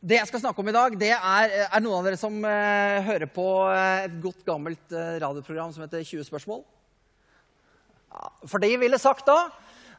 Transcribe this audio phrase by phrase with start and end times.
[0.00, 2.98] Det jeg skal snakke om i dag, det er, er noen av dere som eh,
[3.06, 6.60] hører på eh, et godt gammelt eh, radioprogram som heter 20 spørsmål.
[8.44, 9.38] For de ville sagt da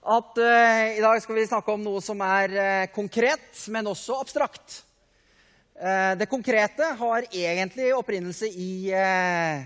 [0.08, 4.20] at eh, i dag skal vi snakke om noe som er eh, konkret, men også
[4.22, 4.84] abstrakt.
[5.82, 9.66] Eh, det konkrete har egentlig opprinnelse i, eh,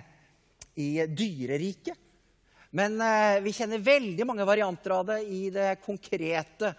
[0.79, 1.99] i dyreriket.
[2.71, 6.71] Men eh, vi kjenner veldig mange varianter av det i det konkrete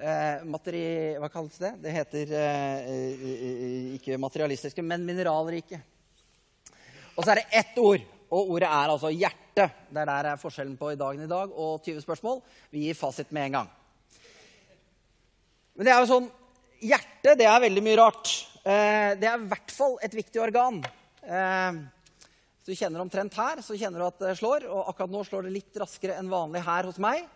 [0.00, 0.82] eh, materi...
[1.20, 1.74] Hva kalles det?
[1.84, 3.24] Det heter eh,
[3.98, 5.80] ikke materialistiske, men mineralrike.
[7.16, 9.68] Og så er det ett ord, og ordet er altså hjerte.
[9.90, 12.40] Det er der er forskjellen på i dagen i dag og 20 spørsmål.
[12.72, 13.72] Vi gir fasit med en gang.
[15.76, 16.30] Men det er jo sånn
[16.80, 18.30] Hjerte, det er veldig mye rart.
[18.64, 20.78] Eh, det er i hvert fall et viktig organ.
[21.20, 21.80] Eh,
[22.56, 24.64] hvis du kjenner omtrent her, så kjenner du at det slår.
[24.64, 27.26] Og akkurat nå slår det litt raskere enn vanlig her hos meg.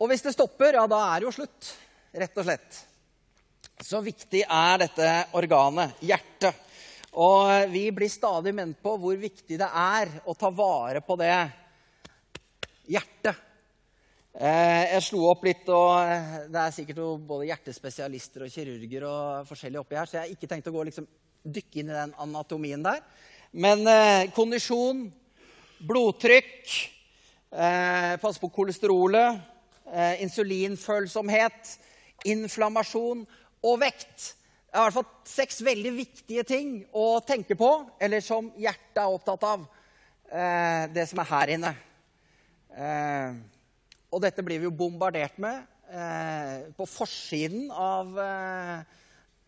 [0.00, 1.70] Og hvis det stopper, ja, da er det jo slutt.
[2.14, 2.80] Rett og slett.
[3.82, 5.08] Så viktig er dette
[5.38, 6.62] organet, hjertet.
[7.14, 11.34] Og vi blir stadig ment på hvor viktig det er å ta vare på det
[12.90, 13.42] hjertet.
[14.34, 19.06] Eh, jeg slo opp litt, og eh, det er sikkert jo både hjertespesialister og kirurger
[19.06, 21.06] og forskjellig oppi her, så jeg har ikke tenkt å gå liksom
[21.54, 22.98] dykke inn i den anatomien der.
[23.54, 25.04] Men eh, kondisjon,
[25.86, 26.74] blodtrykk,
[27.54, 29.53] eh, passe på kolesterolet,
[29.94, 31.76] eh, insulinfølsomhet,
[32.26, 33.24] inflammasjon
[33.64, 34.34] og vekt.
[34.66, 37.70] Det er i hvert fall seks veldig viktige ting å tenke på,
[38.02, 39.66] eller som hjertet er opptatt av.
[40.34, 41.74] Eh, det som er her inne.
[42.74, 43.36] Eh,
[44.10, 48.82] og dette blir vi jo bombardert med eh, på forsiden av, eh,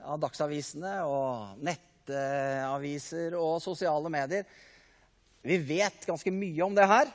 [0.07, 4.47] av dagsavisene og nettaviser og sosiale medier.
[5.47, 7.11] Vi vet ganske mye om det her.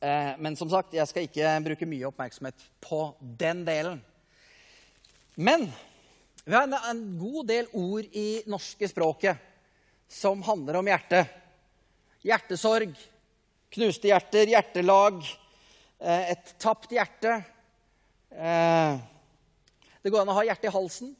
[0.00, 3.98] Eh, men som sagt, jeg skal ikke bruke mye oppmerksomhet på den delen.
[5.36, 5.66] Men
[6.46, 9.36] vi har en, god del ord i norske språket
[10.08, 11.36] som handler om hjertet.
[12.24, 12.96] Hjertesorg,
[13.76, 15.20] knuste hjerter, hjertelag,
[16.00, 17.36] eh, et tapt hjerte.
[18.32, 18.96] Eh,
[20.00, 21.14] det går an å ha hjertet i halsen.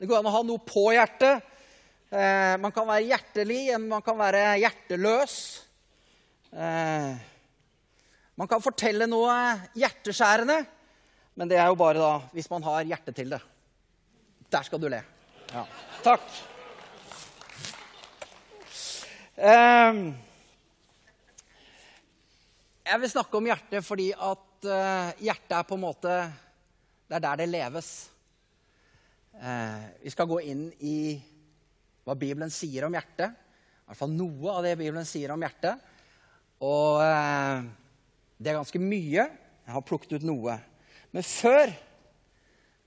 [0.00, 1.44] Det går an å ha noe på hjertet.
[2.08, 5.34] Man kan være hjertelig, man kan være hjerteløs.
[6.52, 7.16] Eh,
[8.38, 9.32] man kan fortelle noe
[9.76, 10.62] hjerteskjærende,
[11.36, 13.40] men det er jo bare da hvis man har hjerte til det.
[14.48, 15.02] Der skal du le.
[15.52, 15.64] Ja.
[16.04, 16.24] Takk.
[19.38, 19.98] Eh,
[22.88, 26.14] jeg vil snakke om hjertet fordi at eh, hjertet er på en måte
[27.08, 27.90] Det er der det leves.
[29.38, 30.96] Eh, vi skal gå inn i
[32.04, 33.32] hva Bibelen sier om hjertet.
[33.32, 35.80] I hvert fall noe av det Bibelen sier om hjertet.
[36.64, 37.66] Og eh,
[38.38, 39.28] det er ganske mye.
[39.28, 40.56] Jeg har plukket ut noe.
[41.14, 41.70] Men før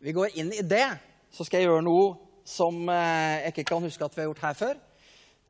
[0.02, 0.88] vi går inn i det,
[1.32, 2.14] så skal jeg gjøre noe
[2.48, 4.80] som eh, jeg ikke kan huske at vi har gjort her før.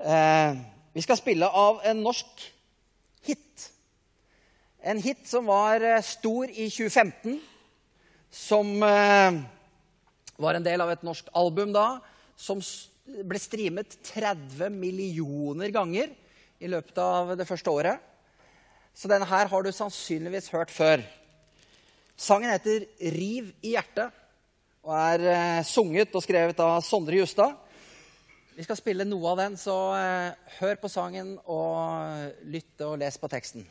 [0.02, 0.62] Eh,
[0.94, 2.46] vi skal spille av en norsk
[3.26, 3.68] hit.
[4.82, 7.40] En hit som var eh, stor i 2015.
[8.32, 9.42] Som eh,
[10.42, 11.88] var en del av et norsk album da.
[12.38, 12.62] Som
[13.06, 16.14] ble streamet 30 millioner ganger
[16.62, 18.11] i løpet av det første året.
[18.94, 21.02] Så denne her har du sannsynligvis hørt før.
[22.18, 24.12] Sangen heter 'Riv i hjertet'
[24.84, 27.54] og er eh, sunget og skrevet av Sondre Justad.
[28.56, 33.18] Vi skal spille noe av den, så eh, hør på sangen og lytt og les
[33.18, 33.64] på teksten.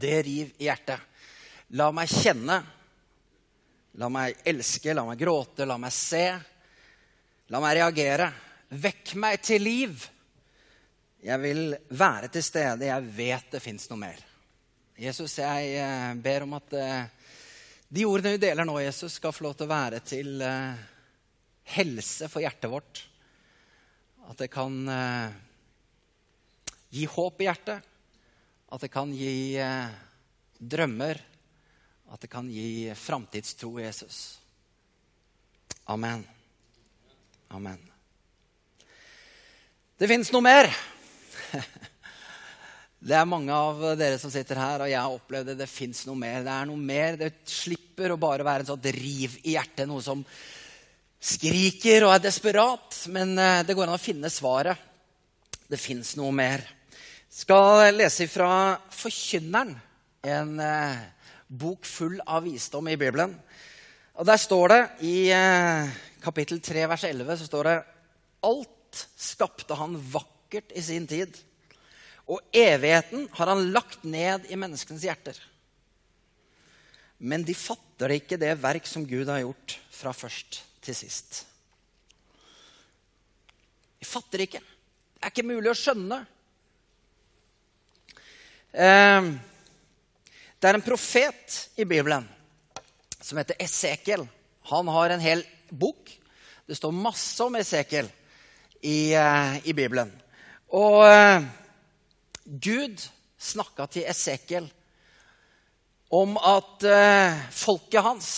[0.00, 1.02] Det riv i hjertet.
[1.76, 2.62] La meg kjenne.
[3.98, 6.24] La meg elske, la meg gråte, la meg se.
[7.50, 8.28] La meg reagere.
[8.70, 10.04] Vekk meg til liv.
[11.20, 12.86] Jeg vil være til stede.
[12.86, 14.20] Jeg vet det fins noe mer.
[15.00, 17.04] Jesus, jeg eh, ber om at eh,
[17.90, 20.82] de ordene vi deler nå, Jesus, skal få lov til å være til eh,
[21.74, 23.02] helse for hjertet vårt.
[24.30, 24.76] At det kan
[26.94, 27.88] gi håp i hjertet.
[28.70, 29.58] At det kan gi
[30.60, 31.18] drømmer.
[32.10, 34.40] At det kan gi framtidstro, Jesus.
[35.84, 36.24] Amen.
[37.48, 37.78] Amen.
[39.98, 40.70] Det fins noe mer.
[43.00, 45.54] Det er mange av dere som sitter her, og jeg har opplevd det.
[45.62, 46.42] Det fins noe mer.
[46.44, 47.16] Det er noe mer.
[47.16, 50.20] Det slipper å bare være en sånn riv i hjertet, noe som
[51.16, 52.98] skriker og er desperat.
[53.14, 54.76] Men eh, det går an å finne svaret.
[55.64, 56.66] Det fins noe mer.
[57.32, 58.52] Skal lese fra
[58.92, 59.72] Forkynneren,
[60.28, 61.00] en eh,
[61.50, 63.34] bok full av visdom i Bibelen.
[64.14, 65.90] Og Der står det i eh,
[66.22, 67.76] kapittel 3, vers 11, så står det
[68.46, 71.34] Alt skapte han vakkert i sin tid.
[72.30, 75.38] Og evigheten har han lagt ned i menneskenes hjerter.
[77.18, 81.42] Men de fatter ikke det verk som Gud har gjort fra først til sist.
[84.00, 84.62] De fatter ikke.
[84.62, 86.22] Det er ikke mulig å skjønne.
[88.70, 89.32] Eh,
[90.60, 92.26] det er en profet i Bibelen
[93.20, 94.26] som heter Esekiel.
[94.68, 95.40] Han har en hel
[95.72, 96.12] bok.
[96.68, 98.10] Det står masse om Esekiel
[98.84, 100.12] i, eh, i Bibelen.
[100.76, 101.48] Og eh,
[102.44, 103.00] Gud
[103.40, 104.68] snakka til Esekiel
[106.12, 106.82] om at
[107.54, 108.30] folket hans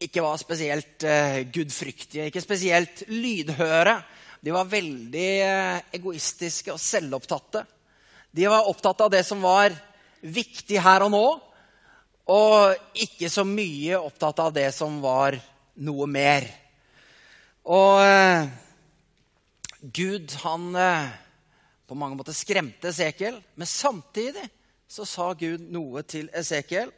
[0.00, 1.04] ikke var spesielt
[1.52, 3.98] gudfryktige, ikke spesielt lydhøre.
[4.40, 5.28] De var veldig
[5.98, 7.60] egoistiske og selvopptatte.
[8.32, 9.76] De var opptatt av det som var
[10.20, 11.26] viktig her og nå,
[12.26, 15.36] og ikke så mye opptatt av det som var
[15.86, 16.46] noe mer.
[17.70, 18.48] Og eh,
[19.80, 21.08] Gud, han eh,
[21.86, 24.46] på mange måter skremte Esekiel, men samtidig
[24.90, 26.90] så sa Gud noe til Esekiel.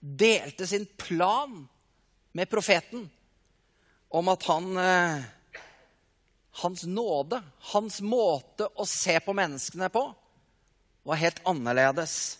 [0.00, 1.60] Delte sin plan
[2.32, 3.04] med profeten
[4.10, 5.28] om at han eh,
[6.60, 7.38] Hans nåde,
[7.70, 10.00] hans måte å se på menneskene på,
[11.10, 12.38] var helt annerledes.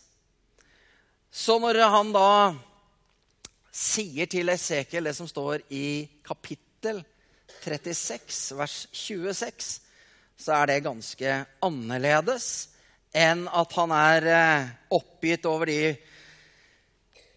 [1.31, 2.29] Så når han da
[3.71, 7.03] sier til Esekiel det som står i kapittel
[7.61, 9.69] 36, vers 26,
[10.41, 12.47] så er det ganske annerledes
[13.11, 15.91] enn at han er eh, oppgitt over de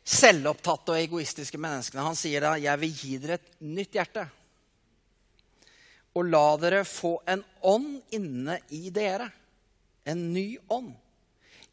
[0.05, 2.07] selvopptatte og egoistiske menneskene.
[2.07, 4.29] Han sier da, 'Jeg vil gi dere et nytt hjerte'
[6.15, 9.27] og la dere få en ånd inne i dere.
[10.07, 10.93] En ny ånd.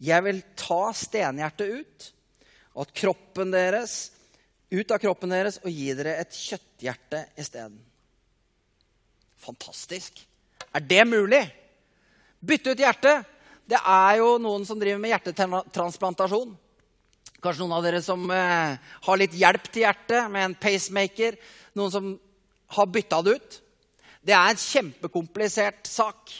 [0.01, 2.07] Jeg vil ta stenhjertet ut,
[2.73, 4.09] og at kroppen deres,
[4.71, 7.77] ut av kroppen deres og gi dere et kjøtthjerte isteden.
[9.41, 10.23] Fantastisk.
[10.73, 11.41] Er det mulig?
[12.41, 13.27] Bytte ut hjertet.
[13.67, 16.55] Det er jo noen som driver med hjertetransplantasjon.
[17.41, 21.37] Kanskje noen av dere som eh, har litt hjelp til hjertet med en pacemaker.
[21.77, 22.09] Noen som
[22.77, 23.61] har bytta det ut.
[24.21, 26.33] Det er en kjempekomplisert sak.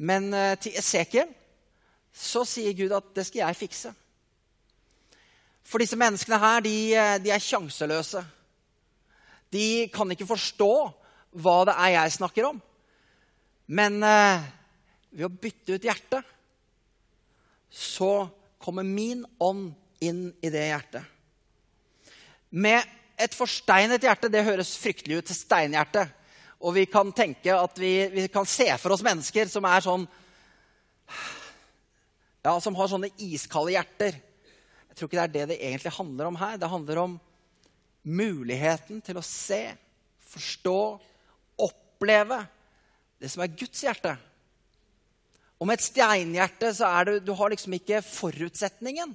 [0.00, 1.32] Men eh, til Esekiel
[2.18, 3.92] så sier Gud at det skal jeg fikse.
[5.68, 6.76] For disse menneskene her, de,
[7.22, 8.22] de er sjanseløse.
[9.52, 10.72] De kan ikke forstå
[11.38, 12.58] hva det er jeg snakker om.
[13.68, 14.46] Men eh,
[15.12, 16.34] ved å bytte ut hjertet,
[17.68, 18.12] så
[18.58, 19.70] kommer min ånd
[20.04, 21.04] inn i det hjertet.
[22.48, 22.80] Med
[23.18, 26.06] et forsteinet hjerte Det høres fryktelig ut til steinhjerte.
[26.64, 30.06] Og vi kan tenke at vi, vi kan se for oss mennesker som er sånn
[32.48, 34.16] ja, som har sånne iskalde hjerter.
[34.88, 36.56] Jeg tror ikke det er det det egentlig handler om her.
[36.60, 37.18] Det handler om
[38.08, 39.60] muligheten til å se,
[40.32, 40.78] forstå,
[41.68, 42.40] oppleve
[43.20, 44.14] det som er Guds hjerte.
[45.58, 49.14] Og med et steinhjerte så er det, du har liksom ikke forutsetningen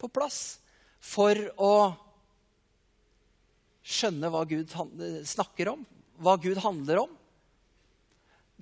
[0.00, 0.40] på plass
[1.02, 1.74] for å
[3.82, 4.72] skjønne hva Gud
[5.28, 5.82] snakker om,
[6.22, 7.18] hva Gud handler om.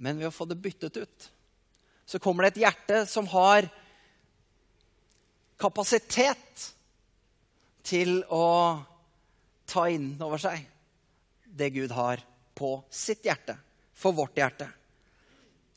[0.00, 1.31] Men ved å få det byttet ut,
[2.08, 3.69] så kommer det et hjerte som har
[5.61, 6.67] kapasitet
[7.85, 8.81] til å
[9.71, 10.65] ta inn over seg
[11.45, 12.23] det Gud har
[12.55, 13.57] på sitt hjerte,
[13.95, 14.69] for vårt hjerte.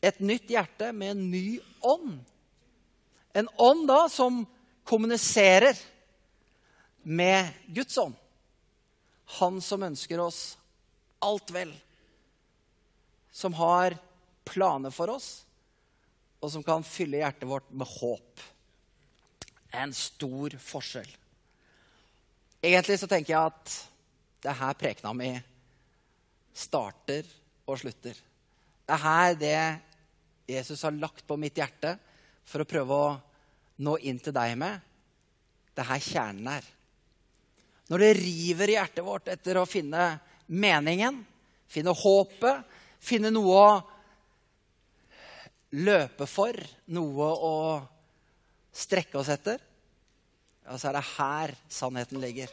[0.03, 2.19] Et nytt hjerte med en ny ånd.
[3.33, 4.43] En ånd da som
[4.87, 5.79] kommuniserer
[7.03, 8.15] med Guds ånd.
[9.39, 10.41] Han som ønsker oss
[11.23, 11.71] alt vel.
[13.31, 13.95] Som har
[14.45, 15.29] planer for oss,
[16.43, 18.43] og som kan fylle hjertet vårt med håp
[19.73, 21.09] en stor forskjell.
[22.63, 23.73] Egentlig så tenker jeg at
[24.43, 25.31] det er her prekena mi
[26.53, 27.27] starter
[27.65, 28.15] og slutter.
[28.83, 29.57] Det er her det
[30.53, 31.95] Jesus har lagt på mitt hjerte
[32.45, 33.13] for å prøve å
[33.83, 34.79] nå inn til deg med.
[35.73, 36.67] Det er her kjernen er.
[37.89, 40.13] Når det river i hjertet vårt etter å finne
[40.47, 41.17] meningen,
[41.67, 42.63] finne håpet,
[43.03, 43.81] finne noe å
[45.83, 46.55] løpe for,
[46.93, 47.55] noe å
[48.73, 49.61] strekke oss etter,
[50.63, 52.51] ja, så er det her sannheten ligger.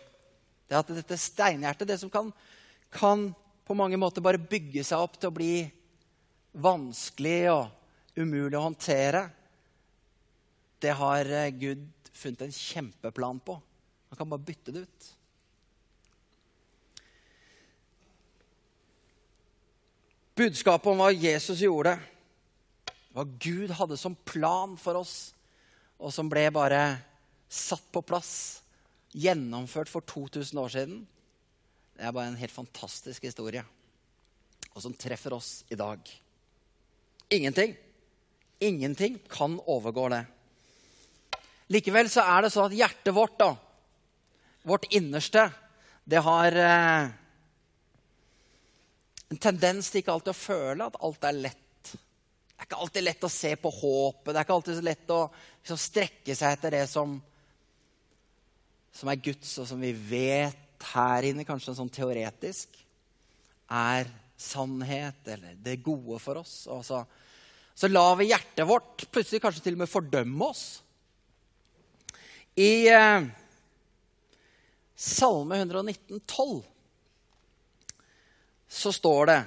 [0.68, 2.32] Det at dette steinhjertet, det som kan,
[2.92, 3.30] kan
[3.66, 5.54] på mange måter bare bygge seg opp til å bli
[6.58, 9.24] vanskelig og umulig å håndtere,
[10.80, 11.86] det har eh, Gud
[12.16, 13.56] funnet en kjempeplan på.
[14.10, 15.08] Han kan bare bytte det ut.
[20.40, 21.98] Budskapet om hva Jesus gjorde,
[23.12, 25.32] hva Gud hadde som plan for oss,
[26.00, 26.80] og som ble bare
[27.50, 28.32] satt på plass,
[29.12, 30.98] gjennomført for 2000 år siden.
[31.96, 33.62] Det er bare en helt fantastisk historie,
[34.72, 36.00] og som treffer oss i dag.
[37.30, 37.76] Ingenting,
[38.60, 40.24] Ingenting kan overgå det.
[41.72, 43.54] Likevel så er det sånn at hjertet vårt, da,
[44.68, 45.46] vårt innerste,
[46.04, 47.06] det har eh,
[49.30, 51.69] en tendens til ikke alltid å føle at alt er lett.
[52.60, 54.34] Det er ikke alltid lett å se på håpet.
[54.34, 57.14] Det er ikke alltid så lett å liksom, strekke seg etter det som,
[58.92, 62.76] som er Guds, og som vi vet her inne, kanskje sånn teoretisk,
[63.72, 66.68] er sannhet eller det gode for oss.
[66.68, 67.00] Og så,
[67.72, 70.64] så lar vi hjertet vårt plutselig kanskje til og med fordømme oss.
[72.60, 73.24] I eh,
[75.00, 76.58] Salme 119, 12,
[78.68, 79.42] så står det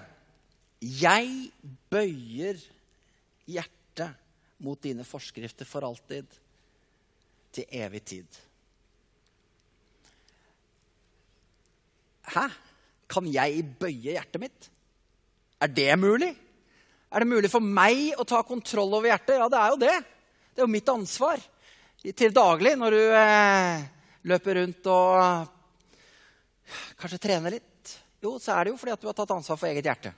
[0.98, 1.52] Jeg
[1.94, 2.73] bøyer
[3.50, 4.20] hjertet
[4.64, 6.28] mot dine forskrifter for alltid,
[7.54, 8.38] til evig tid.
[12.34, 12.48] Hæ?
[13.12, 14.70] Kan jeg bøye hjertet mitt?
[15.62, 16.32] Er det mulig?
[17.14, 19.38] Er det mulig for meg å ta kontroll over hjertet?
[19.38, 19.98] Ja, det er jo det.
[20.54, 21.44] Det er jo mitt ansvar
[22.04, 23.84] til daglig når du eh,
[24.30, 25.52] løper rundt og
[27.00, 27.94] kanskje trener litt.
[28.24, 30.14] Jo, så er det jo fordi at du har tatt ansvar for eget hjerte.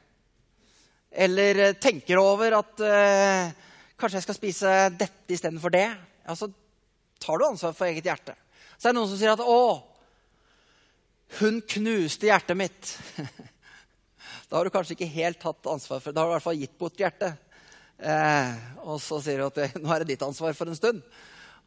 [1.16, 3.52] Eller eh, tenker over at eh,
[3.96, 5.88] kanskje jeg skal spise dette istedenfor det.
[6.26, 6.50] Ja, så
[7.24, 8.36] tar du ansvar for eget hjerte.
[8.76, 9.62] Så er det noen som sier at 'Å,
[11.40, 12.96] hun knuste hjertet mitt'.
[14.46, 16.16] Da har du kanskje ikke helt tatt ansvar for det.
[16.16, 17.34] Da har du i hvert fall gitt bort hjertet.
[17.98, 18.52] Eh,
[18.86, 21.02] og så sier du at nå er det ditt ansvar for en stund.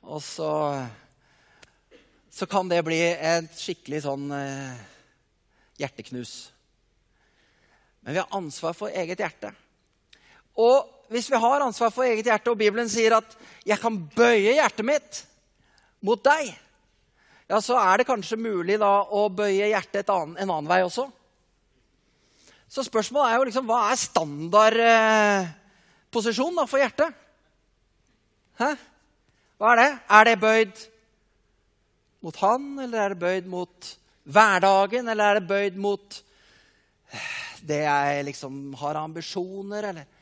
[0.06, 0.52] Og så,
[2.30, 4.78] så kan det bli et skikkelig sånn eh,
[5.82, 6.36] hjerteknus.
[8.08, 9.50] Men vi har ansvar for eget hjerte.
[10.56, 13.36] Og hvis vi har ansvar for eget hjerte, og Bibelen sier at
[13.66, 15.26] 'jeg kan bøye hjertet mitt
[16.00, 16.54] mot deg',
[17.50, 21.10] ja, så er det kanskje mulig da å bøye hjertet annen, en annen vei også.
[22.68, 27.14] Så spørsmålet er jo liksom hva er standardposisjonen eh, for hjertet?
[28.58, 28.76] Hæ?
[29.58, 29.98] Hva er det?
[30.08, 30.88] Er det bøyd
[32.22, 36.22] mot han, eller er det bøyd mot hverdagen, eller er det bøyd mot
[37.66, 40.14] det jeg liksom har ambisjoner, eller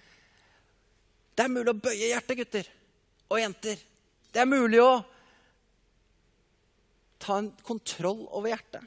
[1.37, 2.69] Det er mulig å bøye hjertet, gutter
[3.29, 3.81] og jenter.
[4.33, 5.05] Det er mulig å
[7.21, 8.87] ta en kontroll over hjertet.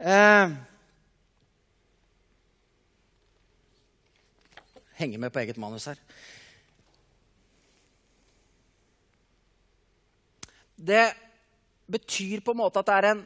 [0.00, 0.54] Eh,
[5.00, 6.00] henger med på eget manus her.
[10.80, 11.04] Det
[11.90, 13.22] betyr på en måte at det er en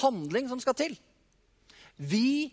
[0.00, 0.96] handling som skal til.
[1.96, 2.50] Vi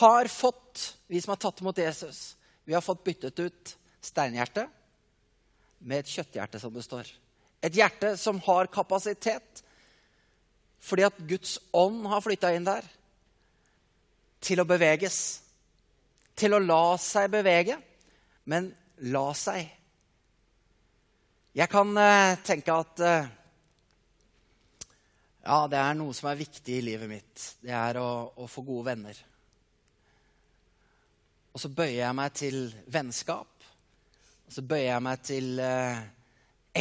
[0.00, 4.68] har fått, vi som har tatt imot Jesus, vi har fått byttet ut steinhjertet
[5.78, 7.08] med et kjøtthjerte, som det står.
[7.64, 9.64] Et hjerte som har kapasitet
[10.84, 12.84] fordi at Guds ånd har flytta inn der.
[14.38, 15.16] Til å beveges.
[16.38, 17.74] Til å la seg bevege,
[18.46, 18.70] men
[19.10, 19.66] la seg.
[21.58, 23.26] Jeg kan uh, tenke at uh,
[25.48, 27.44] ja, det er noe som er viktig i livet mitt.
[27.64, 29.20] Det er å, å få gode venner.
[31.56, 32.58] Og så bøyer jeg meg til
[32.92, 33.64] vennskap.
[34.44, 36.02] Og så bøyer jeg meg til eh,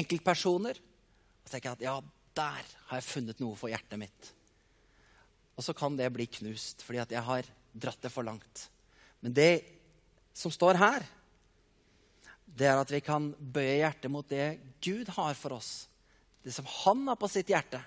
[0.01, 0.81] enkeltpersoner.
[0.83, 1.95] Og tenker at ja,
[2.35, 4.31] der har jeg funnet noe for hjertet mitt.
[5.55, 8.67] Og så kan det bli knust fordi at jeg har dratt det for langt.
[9.23, 9.51] Men det
[10.37, 11.07] som står her,
[12.57, 15.87] det er at vi kan bøye hjertet mot det Gud har for oss.
[16.43, 17.79] Det som han har på sitt hjerte.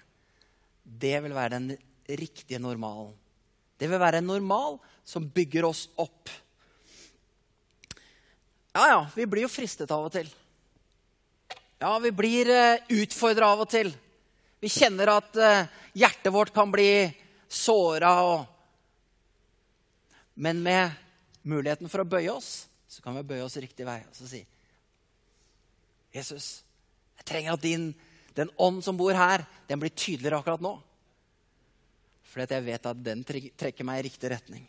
[0.82, 1.72] Det vil være den
[2.08, 3.14] riktige normalen.
[3.78, 6.30] Det vil være en normal som bygger oss opp.
[8.72, 10.28] Ja, ja, vi blir jo fristet av og til.
[11.80, 13.90] Ja, vi blir eh, utfordra av og til.
[14.60, 17.08] Vi kjenner at uh, hjertet vårt kan bli
[17.48, 18.44] såra.
[20.36, 20.92] Men med
[21.48, 24.42] muligheten for å bøye oss, så kan vi bøye oss riktig vei og si
[26.12, 26.46] Jesus,
[27.16, 27.92] jeg trenger at din,
[28.38, 30.74] den ånd som bor her, den blir tydeligere akkurat nå.
[32.30, 34.66] Fordi jeg vet at den trekker meg i riktig retning.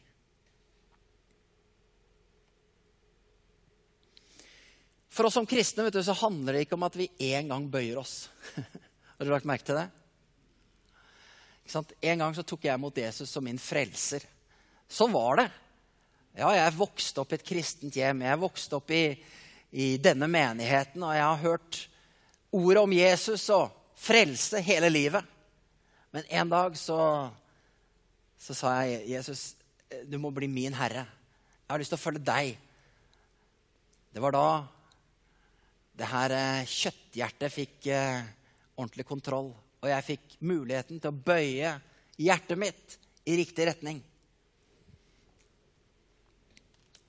[5.12, 7.66] For oss som kristne vet du, så handler det ikke om at vi en gang
[7.70, 8.30] bøyer oss.
[9.18, 9.90] Har du lagt merke til det?
[12.02, 14.24] En gang så tok jeg mot Jesus som min frelser.
[14.92, 15.48] Sånn var det.
[16.40, 18.24] Ja, jeg vokste opp i et kristent hjem.
[18.24, 19.04] Jeg vokste opp i,
[19.72, 21.80] i denne menigheten, og jeg har hørt
[22.52, 25.24] ordet om Jesus og frelse hele livet.
[26.12, 27.00] Men en dag så,
[28.40, 29.56] så sa jeg, 'Jesus,
[30.06, 31.06] du må bli min herre.
[31.08, 32.58] Jeg har lyst til å følge deg.'
[34.12, 34.48] Det var da
[35.96, 38.24] det her eh, kjøtthjertet fikk eh,
[38.76, 39.52] ordentlig kontroll.
[39.82, 41.76] Og jeg fikk muligheten til å bøye
[42.20, 44.02] hjertet mitt i riktig retning.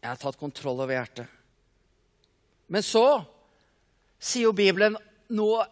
[0.03, 1.27] Jeg har tatt kontroll over hjertet.
[2.73, 3.23] Men så
[4.23, 4.97] sier jo Bibelen
[5.33, 5.65] noe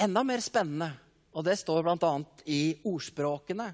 [0.00, 0.90] enda mer spennende.
[1.36, 2.12] Og det står bl.a.
[2.50, 3.68] i Ordspråkene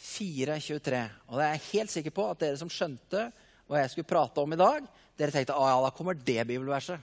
[0.00, 1.00] 4.23.
[1.28, 3.26] Og det er jeg helt sikker på at dere som skjønte
[3.68, 7.00] hva jeg skulle prate om i dag, dere tenkte at ja, da kommer det bibelverset.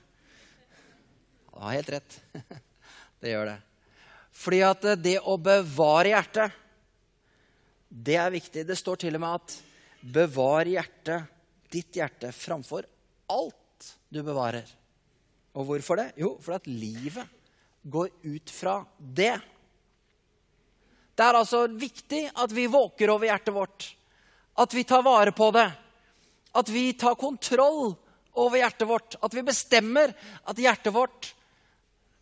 [1.51, 2.18] Du har helt rett.
[3.22, 3.60] Det gjør det.
[4.34, 6.56] Fordi at det å bevare hjertet,
[7.86, 8.63] det er viktig.
[8.65, 9.58] Det står til og med at
[10.01, 11.27] 'bevar hjertet,
[11.70, 12.88] ditt hjerte, framfor
[13.30, 14.80] alt du bevarer'.
[15.58, 16.12] Og hvorfor det?
[16.20, 17.38] Jo, fordi at livet
[17.84, 19.34] går ut fra det.
[21.15, 23.89] Det er altså viktig at vi våker over hjertet vårt.
[24.58, 25.67] At vi tar vare på det.
[26.55, 27.93] At vi tar kontroll
[28.39, 29.17] over hjertet vårt.
[29.22, 30.13] At vi bestemmer
[30.48, 31.34] at hjertet vårt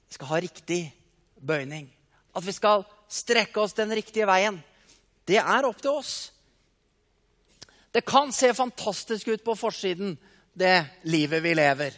[0.09, 0.81] skal ha riktig
[1.37, 1.87] bøyning.
[2.33, 4.59] At vi skal strekke oss den riktige veien.
[5.25, 6.13] Det er opp til oss.
[7.93, 10.17] Det kan se fantastisk ut på forsiden,
[10.53, 11.95] det livet vi lever.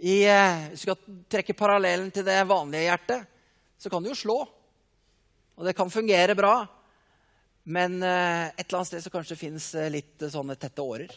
[0.00, 3.26] I, eh, hvis du skal trekke parallellen til det vanlige hjertet,
[3.76, 4.36] så kan det jo slå.
[5.60, 6.54] Og det kan fungere bra.
[7.68, 11.12] Men eh, et eller annet sted så kanskje det fins eh, litt sånne tette årer.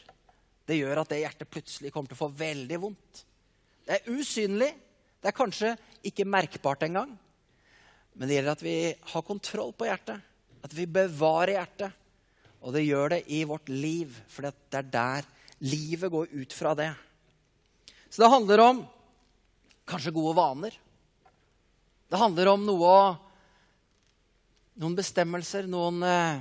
[0.67, 3.23] Det gjør at det hjertet plutselig kommer til å få veldig vondt.
[3.87, 4.69] Det er usynlig.
[5.23, 5.71] Det er kanskje
[6.03, 7.15] ikke merkbart engang.
[8.13, 8.77] Men det gjelder at vi
[9.13, 10.19] har kontroll på hjertet.
[10.63, 11.95] At vi bevarer hjertet.
[12.63, 15.25] Og det gjør det i vårt liv, for det er der
[15.63, 16.91] livet går ut fra det.
[18.13, 18.79] Så det handler om
[19.89, 20.75] kanskje gode vaner.
[22.09, 22.97] Det handler om noe
[24.73, 26.39] Noen bestemmelser, noen eh,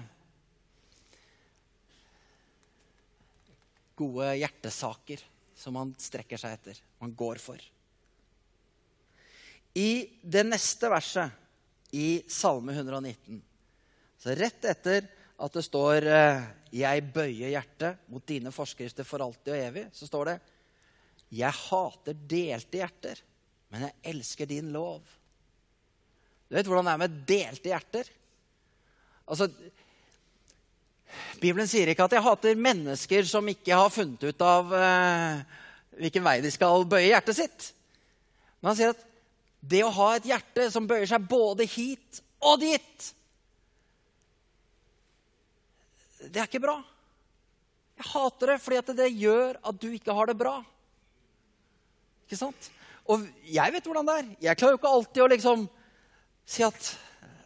[4.00, 5.21] gode hjertesaker
[5.52, 7.61] som man strekker seg etter, man går for.
[9.76, 9.91] I
[10.25, 13.37] det neste verset i Salme 119,
[14.17, 19.52] så rett etter at det står eh, 'Jeg bøyer hjertet mot dine forskrifter for alltid
[19.52, 20.41] og evig', så står det
[21.32, 23.21] 'Jeg hater delte hjerter,
[23.73, 25.14] men jeg elsker din lov'.
[26.49, 28.10] Du vet hvordan det er med delte hjerter?
[29.25, 29.49] Altså,
[31.40, 35.40] Bibelen sier ikke at jeg hater mennesker som ikke har funnet ut av eh,
[36.00, 37.73] hvilken vei de skal bøye hjertet sitt.
[38.60, 39.02] Men han sier at
[39.62, 43.10] det å ha et hjerte som bøyer seg både hit og dit
[46.23, 46.76] Det er ikke bra.
[47.99, 50.60] Jeg hater det fordi det gjør at du ikke har det bra.
[52.32, 52.71] Ikke sant?
[53.12, 54.28] Og jeg vet hvordan det er.
[54.47, 55.64] Jeg klarer jo ikke alltid å liksom
[56.49, 56.95] si at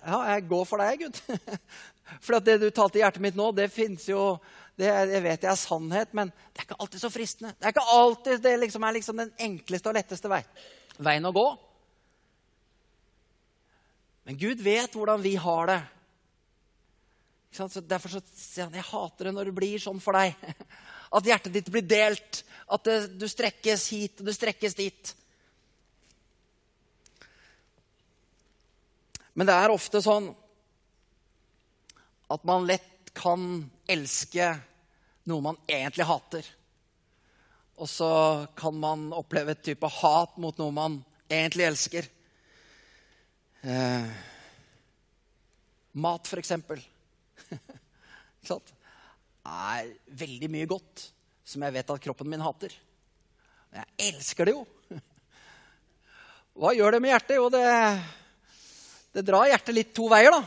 [0.07, 1.19] Ja, jeg går for deg, Gud.
[2.23, 4.37] For det du talte i hjertet mitt nå, det fins jo
[4.79, 7.51] det, det, vet jeg er sannhet, men det er ikke alltid så fristende.
[7.59, 10.39] Det er ikke alltid det liksom er liksom den enkleste og letteste vei,
[11.03, 11.45] veien å gå.
[14.31, 15.81] Men Gud vet hvordan vi har det.
[17.59, 20.39] Så derfor så sier han jeg hater det når det blir sånn for deg.
[21.17, 22.43] At hjertet ditt blir delt.
[22.69, 25.15] At det, du strekkes hit og du strekkes dit.
[29.37, 30.31] Men det er ofte sånn
[32.33, 34.49] at man lett kan elske
[35.29, 36.47] noe man egentlig hater.
[37.77, 38.11] Og så
[38.57, 40.97] kan man oppleve et type hat mot noe man
[41.29, 42.09] egentlig elsker.
[43.67, 44.09] Eh,
[46.01, 46.81] mat, for eksempel.
[47.53, 48.76] Ikke sant?
[49.47, 51.07] Er veldig mye godt
[51.47, 52.73] som jeg vet at kroppen min hater.
[53.77, 54.65] Jeg elsker det jo.
[56.59, 57.37] Hva gjør det med hjertet?
[57.39, 57.65] Jo, det,
[59.15, 60.43] det drar hjertet litt to veier, da.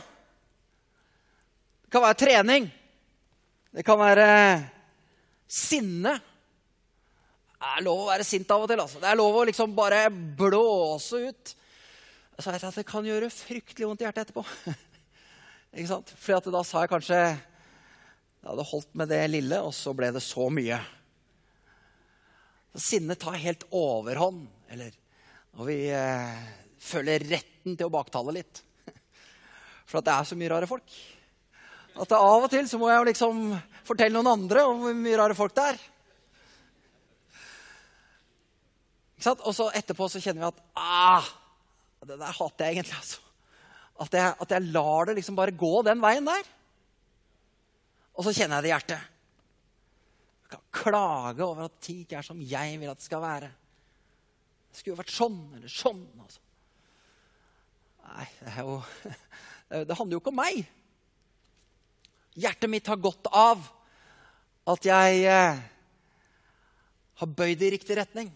[1.84, 2.66] Det kan være trening.
[3.70, 4.28] Det kan være
[5.50, 6.16] sinne.
[7.60, 8.82] Det er lov å være sint av og til.
[8.82, 9.00] altså.
[9.02, 11.54] Det er lov å liksom bare blåse ut.
[12.40, 14.44] Så jeg at det kan gjøre fryktelig vondt i hjertet etterpå.
[15.76, 16.12] Ikke sant?
[16.16, 17.20] Fordi da sa jeg kanskje
[18.40, 20.78] jeg hadde holdt med det lille, og så ble det så mye.
[22.72, 24.46] Sinnet tar helt overhånd.
[24.72, 24.94] Eller
[25.58, 26.38] når vi eh,
[26.80, 28.62] føler retten til å baktale litt.
[29.90, 30.94] For at det er så mye rare folk.
[32.00, 33.42] At av og til så må jeg jo liksom
[33.84, 35.82] fortelle noen andre om hvor mye rare folk det er.
[39.34, 41.26] Og så etterpå så kjenner vi at ah,
[42.08, 42.96] det der hater jeg egentlig.
[42.96, 43.20] altså.
[44.00, 46.48] At jeg, at jeg lar det liksom bare gå den veien der.
[48.18, 49.08] Og så kjenner jeg det i hjertet.
[50.40, 53.50] Jeg kan klage over at ting ikke er som jeg vil at det skal være.
[54.70, 56.02] Det skulle jo vært sånn eller sånn.
[56.24, 56.42] Altså.
[58.10, 58.78] Nei, det, er jo,
[59.90, 60.64] det handler jo ikke om meg.
[62.40, 63.62] Hjertet mitt har godt av
[64.70, 65.62] at jeg eh,
[67.20, 68.30] har bøyd i riktig retning.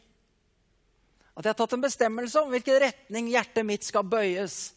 [1.34, 4.72] At jeg har tatt en bestemmelse om hvilken retning hjertet mitt skal bøyes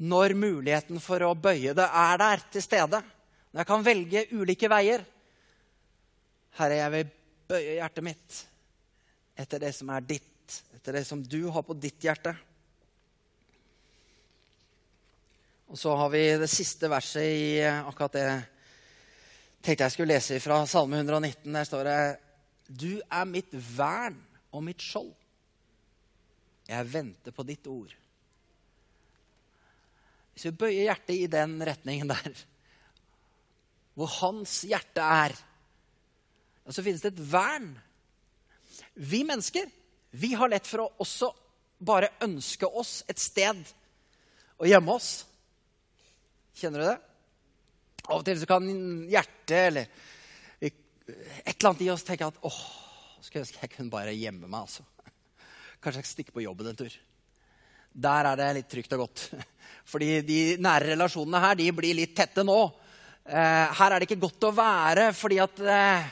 [0.00, 3.02] når muligheten for å bøye det er der til stede.
[3.50, 5.02] Når jeg kan velge ulike veier,
[6.58, 7.10] Herre, jeg vil
[7.50, 8.38] bøye hjertet mitt
[9.40, 12.34] etter det som er ditt, etter det som du har på ditt hjerte.
[15.70, 18.26] Og så har vi det siste verset i akkurat det
[19.62, 21.46] tenkte jeg skulle lese fra Salme 119.
[21.54, 22.00] Der står det
[22.66, 24.18] Du er mitt vern
[24.54, 25.12] og mitt skjold.
[26.70, 27.92] Jeg venter på ditt ord.
[30.34, 32.44] Hvis vi bøyer hjertet i den retningen der,
[34.00, 35.36] hvor hans hjerte er,
[36.70, 37.72] så finnes det et vern.
[38.94, 39.68] Vi mennesker
[40.10, 41.30] vi har lett for å også
[41.86, 43.60] bare ønske oss et sted
[44.60, 45.10] å gjemme oss.
[46.58, 46.96] Kjenner du det?
[48.10, 48.66] Av og til så kan
[49.10, 49.92] hjertet eller
[51.10, 52.58] et eller annet i oss tenke at åh,
[53.22, 54.60] skulle ønske jeg kunne bare gjemme meg.
[54.60, 54.84] altså.
[55.80, 56.92] Kanskje jeg skal stikke på jobben en tur.
[57.90, 59.24] Der er det litt trygt og godt.
[59.90, 62.58] Fordi de nære relasjonene her de blir litt tette nå.
[63.30, 66.06] Eh, her er det ikke godt å være fordi at eh,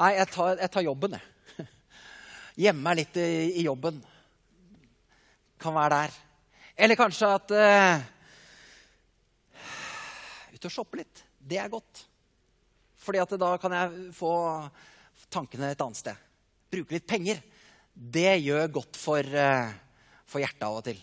[0.00, 1.64] Nei, jeg tar, jeg tar jobben, jeg.
[2.64, 3.28] Gjemme meg litt i,
[3.60, 3.98] i, jobben.
[5.60, 6.14] Kan være der.
[6.84, 8.04] Eller kanskje at eh,
[10.56, 11.22] Ut og shoppe litt.
[11.36, 12.02] Det er godt.
[13.00, 14.32] Fordi at da kan jeg få
[15.32, 16.26] tankene et annet sted.
[16.72, 17.40] Bruke litt penger.
[17.92, 19.72] Det gjør godt for, eh,
[20.28, 21.00] for hjertet av og til.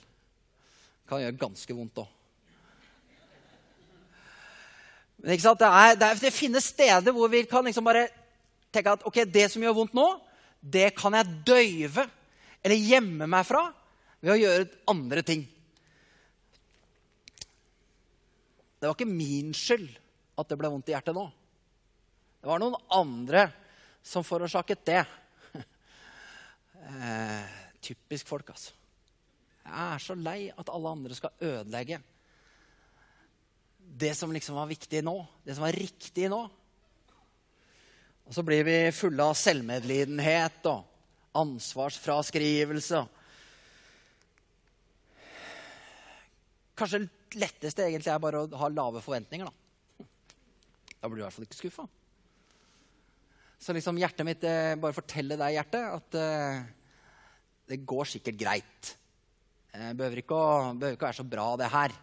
[1.09, 2.13] Kan gjøre ganske vondt òg.
[3.07, 3.57] Men ikke sant?
[5.17, 8.05] Det, er, det, er, det, finnes steder hvor vi kan liksom bare
[8.73, 10.05] tenke at okay, det som gjør vondt nå,
[10.61, 12.05] det kan jeg døyve
[12.61, 13.63] eller gjemme meg fra
[14.21, 15.45] ved å gjøre andre ting.
[18.77, 19.89] Det var ikke min skyld
[20.37, 21.25] at det ble vondt i hjertet nå.
[22.37, 23.47] Det var noen andre
[24.05, 25.05] som forårsaket det.
[26.87, 28.71] Eh, typisk folk, altså.
[29.65, 31.97] Jeg er så lei at alle andre skal ødelegge
[33.97, 36.43] det som liksom var viktig nå, det som var riktig nå.
[38.27, 43.03] Og så blir vi fulle av selvmedlidenhet og ansvarsfraskrivelse.
[46.77, 49.47] Kanskje det letteste egentlig er bare å ha lave forventninger.
[49.47, 50.05] Da
[50.97, 51.87] Da blir du i hvert fall ikke skuffa.
[53.57, 56.59] Så liksom hjertet mitt eh, Bare fortelle deg, hjertet, at eh,
[57.67, 58.91] det går sikkert greit.
[59.73, 61.95] Det behøver ikke, å, behøver ikke å være så bra, det her.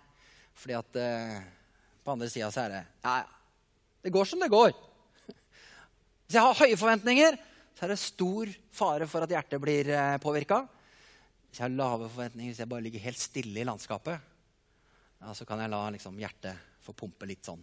[0.54, 1.38] Fordi at eh,
[2.04, 3.16] på andre sida er det Ja,
[4.04, 4.74] det går som det går.
[6.26, 7.38] Hvis jeg har høye forventninger,
[7.74, 10.62] så er det stor fare for at hjertet blir eh, påvirka.
[11.48, 14.30] Hvis jeg har lave forventninger, hvis jeg bare ligger helt stille i landskapet,
[15.20, 17.62] ja, så kan jeg la liksom, hjertet få pumpe litt sånn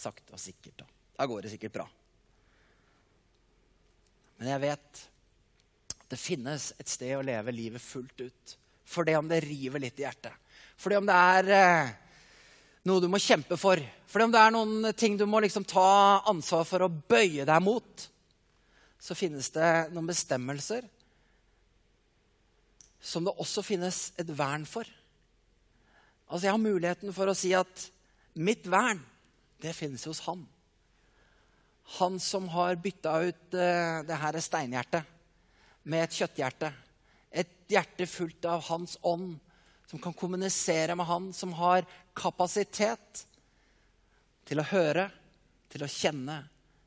[0.00, 0.82] sakte og sikkert.
[0.82, 0.86] Da.
[1.16, 1.86] da går det sikkert bra.
[4.40, 5.02] Men jeg vet
[5.94, 8.54] at det finnes et sted å leve livet fullt ut.
[8.88, 10.34] For det om det river litt i hjertet.
[10.80, 11.92] For det om det er eh,
[12.88, 13.80] noe du må kjempe for.
[14.10, 17.64] For om det er noen ting du må liksom ta ansvar for å bøye deg
[17.64, 18.06] mot,
[19.00, 20.84] så finnes det noen bestemmelser
[23.00, 24.84] som det også finnes et vern for.
[26.28, 27.86] Altså Jeg har muligheten for å si at
[28.38, 29.00] mitt vern,
[29.60, 30.44] det finnes hos han.
[31.98, 35.08] Han som har bytta ut uh, det her steinhjertet
[35.90, 36.70] med et kjøtthjerte.
[37.30, 39.34] Et hjerte fullt av hans ånd,
[39.90, 41.82] som kan kommunisere med han, som har
[42.14, 43.24] kapasitet
[44.46, 45.08] til å høre,
[45.70, 46.36] til å kjenne,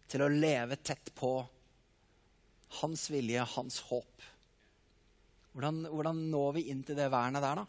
[0.08, 1.34] til å leve tett på
[2.80, 4.24] hans vilje, hans håp.
[5.52, 7.68] Hvordan, hvordan når vi inn til det vernet der, da?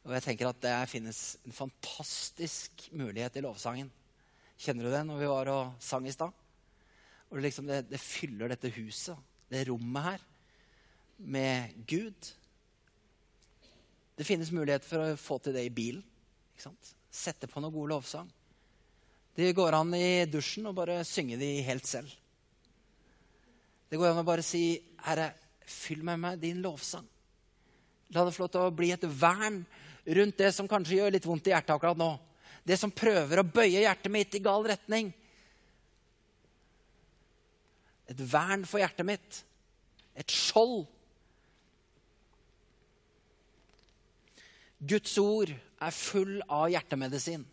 [0.00, 3.90] Og jeg tenker at Det finnes en fantastisk mulighet i lovsangen.
[4.60, 6.34] Kjenner du det når vi var og sang i stad?
[7.30, 9.14] Og det, liksom det, det fyller dette huset,
[9.46, 10.26] det rommet her,
[11.20, 12.32] med Gud.
[14.20, 16.02] Det finnes mulighet for å få til det i bilen.
[17.08, 18.26] Sette på noe god lovsang.
[19.32, 22.10] Det går an i dusjen å bare synge de helt selv.
[23.88, 25.32] Det går an å bare si, 'Herre,
[25.64, 27.08] fyll meg med din lovsang'.
[28.10, 29.64] La det få lov til å bli et vern
[30.04, 32.20] rundt det som kanskje gjør litt vondt i hjertet akkurat nå.
[32.62, 35.14] Det som prøver å bøye hjertet mitt i gal retning.
[38.06, 39.44] Et vern for hjertet mitt.
[40.14, 40.86] Et skjold.
[44.80, 47.44] Guds ord er full av hjertemedisin.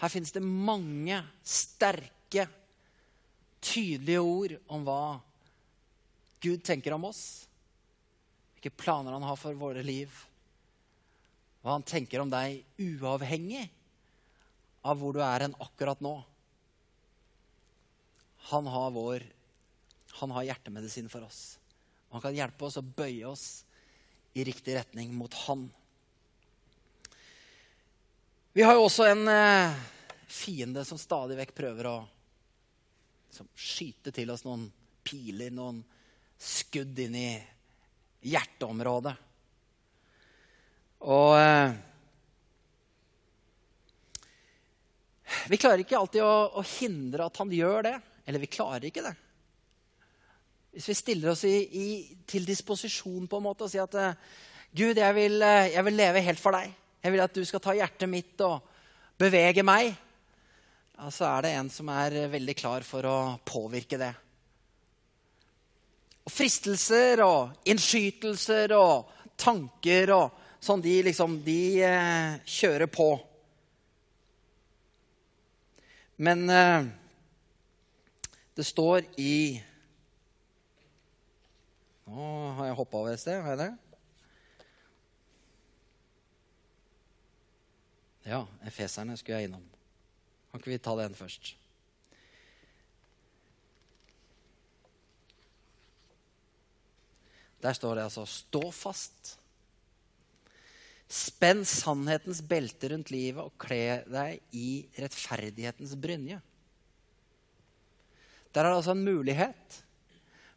[0.00, 2.46] Her fins det mange sterke,
[3.60, 5.02] tydelige ord om hva
[6.40, 7.22] Gud tenker om oss.
[8.56, 10.10] Hvilke planer han har for våre liv.
[11.60, 13.66] Hva han tenker om deg uavhengig
[14.80, 16.14] av hvor du er hen akkurat nå.
[18.50, 19.26] Han har, vår,
[20.22, 21.58] han har hjertemedisin for oss.
[22.10, 23.44] Han kan hjelpe oss å bøye oss
[24.32, 25.68] i riktig retning mot Han.
[28.52, 29.74] Vi har jo også en eh,
[30.26, 31.98] fiende som stadig vekk prøver å
[33.54, 34.64] skyte til oss noen
[35.06, 35.78] piler, noen
[36.34, 37.28] skudd inn i
[38.26, 39.14] hjerteområdet.
[41.06, 41.78] Og eh,
[45.46, 47.96] Vi klarer ikke alltid å, å, hindre at han gjør det.
[48.26, 49.14] Eller vi klarer ikke det.
[50.74, 51.88] Hvis vi stiller oss i, i,
[52.26, 54.28] til disposisjon på en måte og sier at eh,
[54.74, 56.74] Gud, jeg vil, eh, jeg vil leve helt for deg.
[57.00, 58.60] Jeg vil at du skal ta hjertet mitt og
[59.20, 59.94] bevege meg.
[61.00, 63.16] Ja, så er det en som er veldig klar for å
[63.48, 64.12] påvirke det.
[66.28, 69.08] Og fristelser og innskytelser og
[69.40, 73.08] tanker og sånn, de liksom De eh, kjører på.
[76.20, 76.90] Men eh,
[78.60, 79.56] det står i
[82.10, 82.26] Nå
[82.58, 83.40] har jeg hoppa over et sted.
[83.40, 83.89] Har jeg det?
[88.30, 89.64] Ja, efeserne skulle jeg innom.
[90.50, 91.56] Kan ikke vi ta den først?
[97.60, 99.36] Der står det altså 'stå fast'.
[101.10, 106.38] Spenn sannhetens belte rundt livet og kle deg i rettferdighetens brynje.
[108.54, 109.82] Der er det altså en mulighet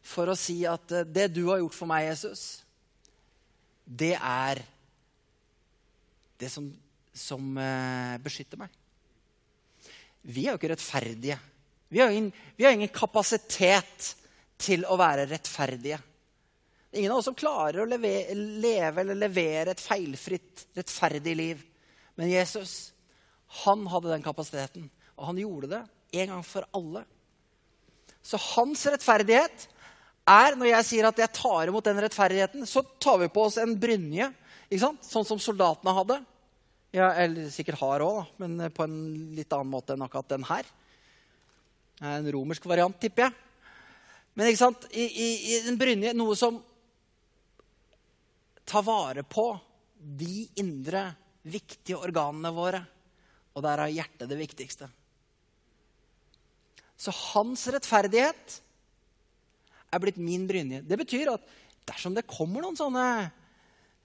[0.02, 2.62] for å si at eh, det du har gjort for meg, Jesus,
[3.84, 4.62] det er
[6.38, 6.70] det som,
[7.14, 8.72] som uh, beskytter meg.
[10.24, 11.38] Vi er jo ikke rettferdige.
[11.92, 14.14] Vi har, ingen, vi har ingen kapasitet
[14.58, 16.00] til å være rettferdige.
[16.94, 21.62] Ingen av oss som klarer å leve, leve eller levere et feilfritt, rettferdig liv.
[22.18, 22.92] Men Jesus,
[23.64, 25.82] han hadde den kapasiteten, og han gjorde det
[26.22, 27.04] en gang for alle.
[28.24, 29.66] Så hans rettferdighet
[30.30, 33.58] er når jeg sier at jeg tar imot den rettferdigheten, så tar vi på oss
[33.60, 34.30] en brynje,
[34.72, 36.20] sånn som soldatene hadde.
[36.94, 38.98] Ja, eller sikkert har òg, men eh, på en
[39.34, 40.68] litt annen måte enn akkurat den her.
[42.06, 43.34] En romersk variant, tipper jeg.
[44.38, 44.86] Men ikke sant?
[44.94, 46.60] I, i, i en brynje noe som
[48.62, 49.48] tar vare på
[49.98, 51.08] de indre,
[51.42, 52.84] viktige organene våre.
[53.54, 54.88] Og der er hjertet det viktigste.
[56.94, 58.58] Så hans rettferdighet
[59.90, 60.84] er blitt min brynje.
[60.86, 61.54] Det betyr at
[61.90, 63.06] dersom det kommer noen sånne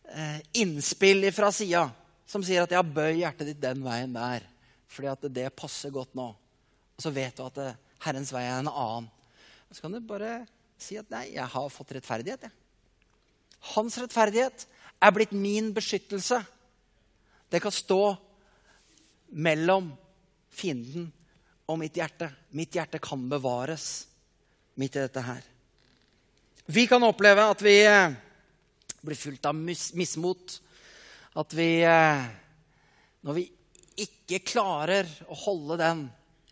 [0.09, 1.85] eh, innspill fra sida
[2.29, 4.45] som sier at 'ja, bøy hjertet ditt den veien der',
[4.87, 6.29] fordi at det passer godt nå.
[6.29, 9.09] Og så vet du at det, Herrens vei er en annen.
[9.71, 10.45] Så kan du bare
[10.77, 12.51] si at 'nei, jeg har fått rettferdighet', jeg.
[13.73, 14.65] Hans rettferdighet
[15.01, 16.45] er blitt min beskyttelse.
[17.49, 18.17] Det kan stå
[19.31, 19.91] mellom
[20.49, 21.11] fienden
[21.67, 22.29] og mitt hjerte.
[22.51, 24.07] Mitt hjerte kan bevares
[24.75, 25.43] midt i dette her.
[26.65, 28.13] Vi kan oppleve at vi eh,
[29.01, 30.59] blir fulgt av mismot
[31.39, 32.27] at vi eh,
[33.23, 33.47] Når vi
[33.99, 36.05] ikke klarer å holde den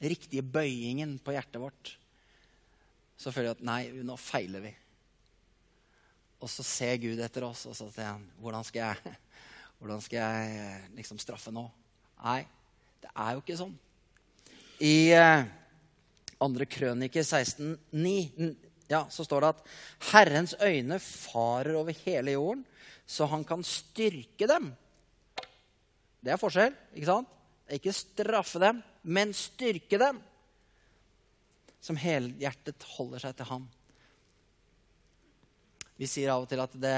[0.03, 1.93] riktige bøyingen på hjertet vårt,
[3.17, 4.73] så føler vi at nei, nå feiler vi.
[6.43, 9.15] Og så ser Gud etter oss, og så sier han hvordan skal jeg,
[9.79, 11.63] hvordan skal jeg eh, liksom straffe nå?
[12.19, 12.41] Nei,
[13.01, 13.73] det er jo ikke sånn.
[14.83, 15.47] I eh,
[16.43, 18.51] andre krøniker 16,9
[18.91, 19.63] ja, så står det at
[20.11, 22.67] Herrens øyne farer over hele jorden
[23.07, 24.69] så han kan styrke dem.
[26.19, 26.73] Det er forskjell.
[26.97, 27.33] Ikke sant?
[27.71, 30.19] Ikke straffe dem, men styrke dem.
[31.83, 33.67] Som helhjertet holder seg til ham.
[35.97, 36.97] Vi sier av og til at det,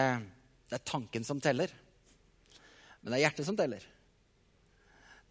[0.69, 1.71] det er tanken som teller.
[2.99, 3.85] Men det er hjertet som teller.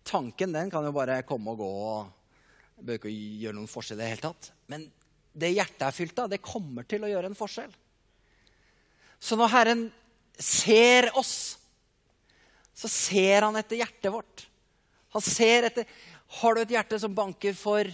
[0.09, 1.69] Tanken den kan jo bare komme og gå.
[1.69, 4.53] og Bør ikke gjøre noen forskjell i det hele tatt.
[4.71, 4.87] Men
[5.39, 7.75] det hjertet er fylt av, det kommer til å gjøre en forskjell.
[9.19, 9.89] Så når Herren
[10.39, 11.59] ser oss,
[12.75, 14.45] så ser han etter hjertet vårt.
[15.17, 15.89] Han ser etter
[16.39, 17.89] Har du et hjerte som banker for,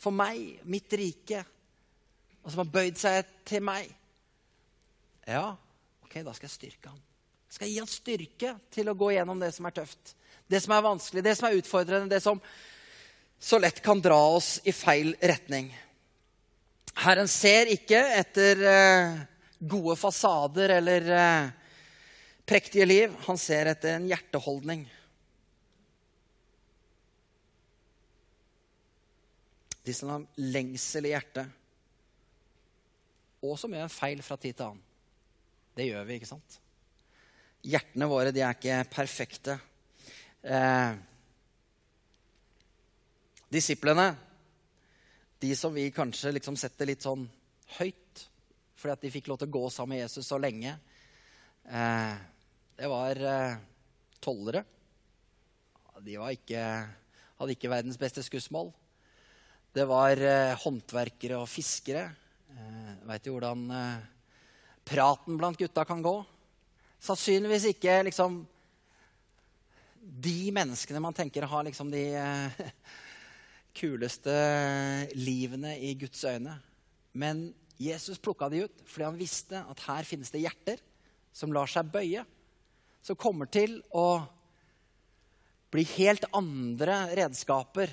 [0.00, 1.42] for meg, mitt rike,
[2.40, 3.90] og som har bøyd seg til meg?
[5.28, 5.52] Ja,
[6.00, 7.02] ok, da skal jeg styrke ham.
[7.50, 10.14] Jeg skal gi ham styrke til å gå gjennom det som er tøft,
[10.48, 12.40] det som er vanskelig, det som er utfordrende, det som
[13.40, 15.68] så lett kan dra oss i feil retning.
[17.04, 19.20] Herren ser ikke etter eh,
[19.60, 21.50] gode fasader eller eh,
[22.48, 23.14] prektige liv.
[23.26, 24.86] Han ser etter en hjerteholdning.
[29.84, 31.56] De som har lengsel i hjertet,
[33.40, 34.82] og som gjør en feil fra tid til annen.
[35.76, 36.58] Det gjør vi, ikke sant?
[37.64, 39.56] Hjertene våre de er ikke perfekte.
[40.44, 40.92] Eh,
[43.52, 44.10] disiplene,
[45.40, 47.24] de som vi kanskje liksom setter litt sånn
[47.78, 47.99] høyt
[48.80, 50.72] fordi at de fikk lov til å gå sammen med Jesus så lenge.
[51.68, 52.14] Eh,
[52.80, 53.58] det var eh,
[54.24, 54.64] tollere.
[56.00, 56.62] De ikke,
[57.36, 58.70] hadde ikke verdens beste skussmål.
[59.76, 62.08] Det var eh, håndverkere og fiskere.
[63.06, 63.68] Veit du hvordan
[64.86, 66.16] praten blant gutta kan gå?
[67.00, 68.40] Sannsynligvis ikke liksom
[70.00, 72.02] de menneskene man tenker har liksom de
[73.80, 74.34] kuleste
[75.14, 76.56] livene i Guds øyne.
[77.14, 77.46] Men
[77.80, 80.82] Jesus plukka de ut fordi han visste at her finnes det hjerter
[81.32, 82.26] som lar seg bøye.
[83.00, 84.20] Som kommer til å
[85.72, 87.92] bli helt andre redskaper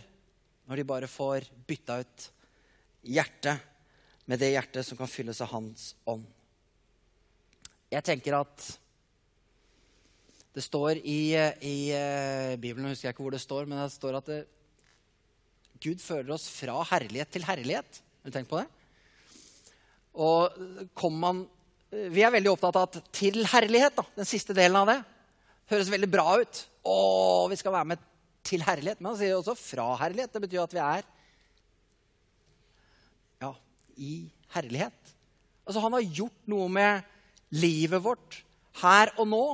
[0.67, 2.25] når de bare får bytta ut
[3.07, 3.63] hjertet
[4.27, 6.25] med det hjertet som kan fylles av Hans ånd.
[7.87, 8.65] Jeg tenker at
[10.57, 14.31] det står i, i eh, Bibelen, husker ikke hvor det står, men det står at
[14.31, 14.39] det,
[15.79, 18.01] Gud føler oss fra herlighet til herlighet.
[18.23, 18.65] Har du tenkt på det?
[20.17, 21.43] Og kommer man
[22.11, 24.97] Vi er veldig opptatt av at til herlighet, da, den siste delen av det,
[25.71, 26.59] høres veldig bra ut.
[26.83, 26.95] Å,
[27.47, 28.01] vi skal være med
[28.47, 28.99] til herlighet.
[28.99, 30.33] Men han sier også fra herlighet.
[30.33, 31.07] Det betyr at vi er
[33.43, 33.53] ja,
[33.95, 34.17] i
[34.55, 35.13] herlighet.
[35.67, 38.41] Altså, han har gjort noe med livet vårt
[38.81, 39.45] her og nå.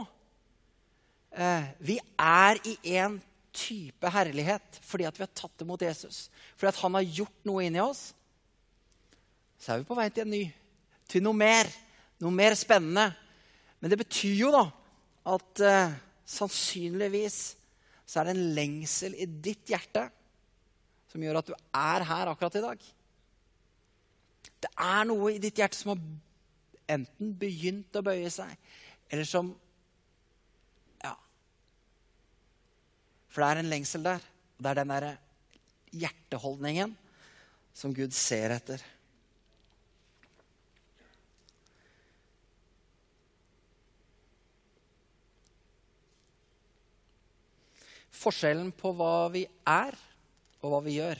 [1.33, 3.19] Eh, vi er i en
[3.53, 6.27] type herlighet fordi at vi har tatt imot Jesus.
[6.57, 8.11] Fordi at han har gjort noe inni oss.
[9.63, 10.43] Så er vi på vei til en ny,
[11.07, 11.69] til noe mer.
[12.19, 13.05] Noe mer spennende.
[13.79, 14.63] Men det betyr jo da
[15.33, 15.93] at eh,
[16.27, 17.37] sannsynligvis
[18.03, 20.03] så er det en lengsel i ditt hjerte
[21.07, 22.85] som gjør at du er her akkurat i dag.
[24.63, 26.01] Det er noe i ditt hjerte som har
[26.95, 28.51] enten begynt å bøye seg,
[29.11, 29.53] eller som
[31.03, 31.13] Ja.
[33.31, 34.19] For det er en lengsel der.
[34.57, 35.13] Og det er den derre
[35.93, 36.97] hjerteholdningen
[37.73, 38.83] som Gud ser etter.
[48.23, 49.95] Forskjellen på hva vi er,
[50.63, 51.19] og hva vi gjør.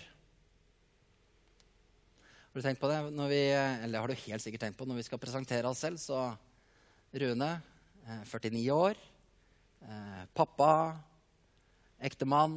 [2.54, 3.00] Har du tenkt på det?
[3.12, 6.00] Når vi, eller har du helt sikkert tenkt på når vi skal presentere oss selv,
[6.00, 6.30] så
[7.20, 7.50] Rune,
[8.30, 9.02] 49 eh, år,
[9.84, 10.70] eh, pappa,
[12.04, 12.56] ektemann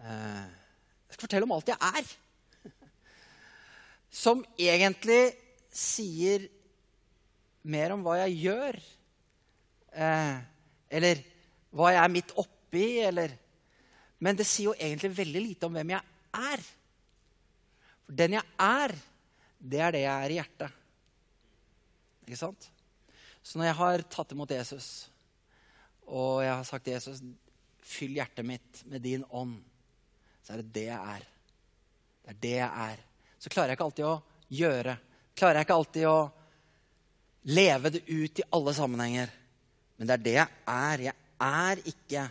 [0.00, 0.44] eh,
[1.06, 2.10] Jeg skal fortelle om alt jeg er.
[4.24, 5.20] Som egentlig
[5.70, 6.50] sier
[7.62, 8.82] mer om hva jeg gjør.
[9.96, 11.22] Eller
[11.76, 12.36] hva jeg er midt
[12.76, 13.38] oppi, eller
[14.18, 16.00] Men det sier jo egentlig veldig lite om hvem jeg
[16.32, 16.62] er.
[18.06, 18.94] For den jeg er,
[19.60, 20.78] det er det jeg er i hjertet.
[22.24, 22.68] Ikke sant?
[23.44, 24.86] Så når jeg har tatt imot Jesus,
[26.08, 27.20] og jeg har sagt til Jesus
[27.86, 29.60] Fyll hjertet mitt med din ånd,
[30.42, 31.28] så er det det jeg er.
[32.24, 33.04] Det er det jeg er.
[33.38, 34.16] Så klarer jeg ikke alltid å
[34.48, 34.96] gjøre.
[35.36, 36.16] Klarer jeg ikke alltid å
[37.52, 39.30] leve det ut i alle sammenhenger.
[40.00, 41.04] Men det er det jeg er.
[41.10, 42.26] Jeg er ikke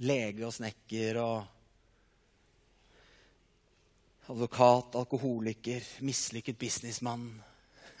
[0.00, 1.38] lege og snekker og
[4.30, 7.26] advokat, alkoholiker, mislykket businessmann.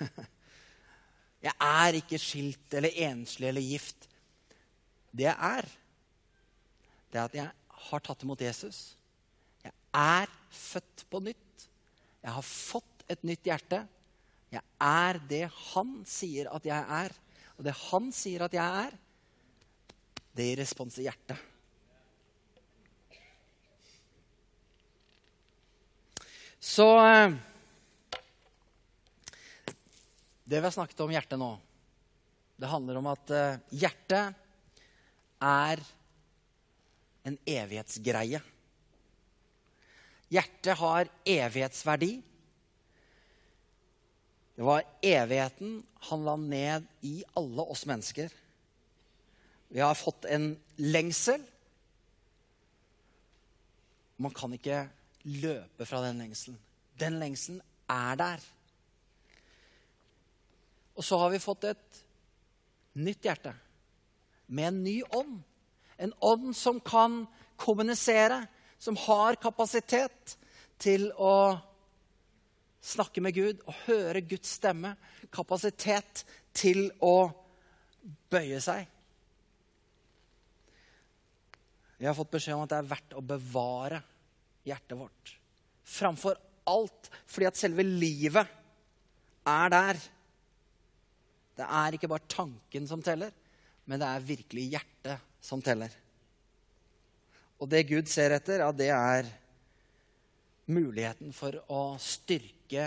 [1.46, 4.06] Jeg er ikke skilt eller enslig eller gift.
[5.10, 5.66] Det jeg er,
[7.10, 8.92] det er at jeg har tatt imot Jesus.
[9.64, 11.64] Jeg er født på nytt.
[12.20, 13.80] Jeg har fått et nytt hjerte.
[14.52, 17.16] Jeg er det han sier at jeg er.
[17.56, 18.94] Og det han sier at jeg er,
[20.36, 21.49] det gir respons i hjertet.
[26.60, 27.32] Så eh,
[30.44, 31.54] Det vi har snakket om hjertet nå,
[32.60, 34.34] det handler om at eh, hjertet
[35.40, 35.80] er
[37.24, 38.40] en evighetsgreie.
[40.30, 42.10] Hjertet har evighetsverdi.
[44.58, 48.28] Det var evigheten han la ned i alle oss mennesker.
[49.70, 51.40] Vi har fått en lengsel.
[54.20, 54.88] Man kan ikke
[55.28, 56.58] løpe fra den lengselen.
[57.00, 58.44] Den lengselen er der.
[60.96, 62.00] Og så har vi fått et
[63.00, 63.54] nytt hjerte
[64.50, 65.38] med en ny ånd.
[66.00, 67.22] En ånd som kan
[67.60, 68.42] kommunisere,
[68.78, 70.36] som har kapasitet
[70.80, 71.56] til å
[72.80, 74.94] snakke med Gud og høre Guds stemme.
[75.32, 76.24] Kapasitet
[76.56, 77.30] til å
[78.32, 78.88] bøye seg.
[82.00, 84.00] Vi har fått beskjed om at det er verdt å bevare
[84.66, 85.34] hjertet vårt.
[85.86, 86.38] Framfor
[86.70, 88.56] alt fordi at selve livet
[89.48, 90.00] er der.
[91.60, 93.32] Det er ikke bare tanken som teller,
[93.84, 95.92] men det er virkelig hjertet som teller.
[97.60, 99.28] Og det Gud ser etter, ja, det er
[100.70, 102.86] muligheten for å styrke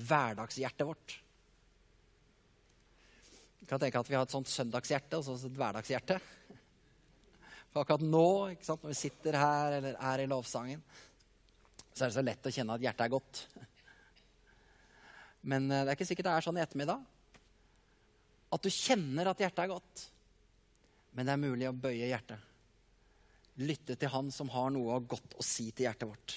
[0.00, 1.16] hverdagshjertet vårt.
[3.60, 6.16] Du kan tenke at vi har et sånt søndagshjerte og så et hverdagshjerte.
[7.70, 8.26] For akkurat nå,
[8.66, 10.82] når vi sitter her eller er i lovsangen,
[11.94, 13.42] så er det så lett å kjenne at hjertet er godt.
[15.50, 17.02] Men eh, det er ikke sikkert det er sånn i ettermiddag.
[18.50, 20.04] At du kjenner at hjertet er godt.
[21.14, 22.48] Men det er mulig å bøye hjertet.
[23.60, 26.36] Lytte til Han som har noe godt å si til hjertet vårt.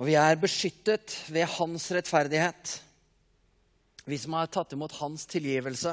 [0.00, 2.76] Og vi er beskyttet ved Hans rettferdighet.
[4.08, 5.92] Vi som har tatt imot Hans tilgivelse.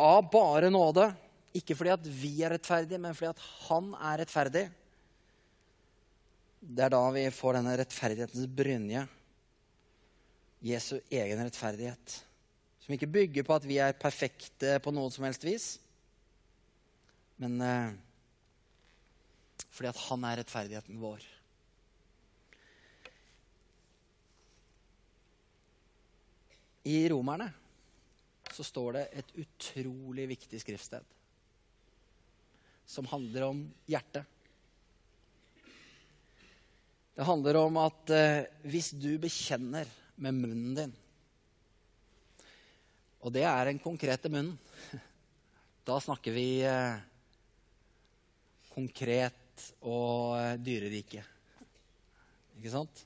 [0.00, 1.10] Av bare nåde.
[1.56, 4.64] Ikke fordi at vi er rettferdige, men fordi at Han er rettferdig.
[6.60, 9.06] Det er da vi får denne rettferdighetens brynje.
[10.60, 12.16] Jesu egen rettferdighet.
[12.84, 15.66] Som ikke bygger på at vi er perfekte på noe som helst vis,
[17.40, 17.92] men eh,
[19.72, 21.24] fordi at han er rettferdigheten vår.
[26.90, 27.48] I Romerne
[28.54, 31.16] så står det et utrolig viktig skriftsted
[32.90, 34.26] som handler om hjertet.
[37.14, 39.86] Det handler om at eh, hvis du bekjenner
[40.20, 40.96] med munnen din
[43.20, 44.56] Og det er den konkrete munnen.
[45.84, 46.98] Da snakker vi eh,
[48.70, 51.22] konkret og eh, dyrerike.
[52.58, 53.04] Ikke sant?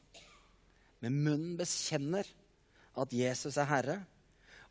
[1.00, 2.28] Men munnen bekjenner
[3.00, 3.96] at Jesus er Herre,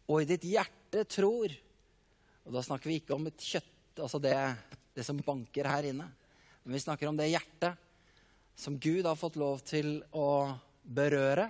[0.10, 1.54] og i ditt hjerte tror
[2.44, 4.36] Og da snakker vi ikke om et kjøtt, altså det,
[4.94, 6.10] det som banker her inne,
[6.64, 7.80] men vi snakker om det hjertet
[8.60, 10.52] som Gud har fått lov til å
[10.84, 11.48] berøre,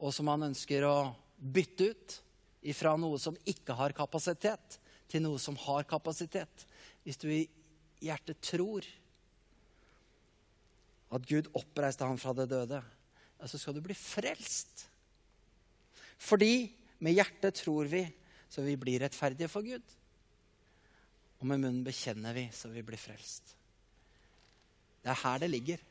[0.00, 0.96] og som han ønsker å
[1.36, 2.16] bytte ut
[2.72, 4.78] ifra noe som ikke har kapasitet,
[5.08, 6.66] til noe som har kapasitet.
[7.04, 7.44] Hvis du i
[8.04, 8.86] hjertet tror
[11.14, 12.82] at Gud oppreiste ham fra det døde,
[13.46, 14.87] så skal du bli frelst.
[16.18, 16.68] Fordi
[17.04, 18.02] med hjertet tror vi,
[18.50, 19.84] så vi blir rettferdige for Gud.
[21.38, 23.54] Og med munnen bekjenner vi, så vi blir frelst.
[25.04, 25.82] Det er her det ligger.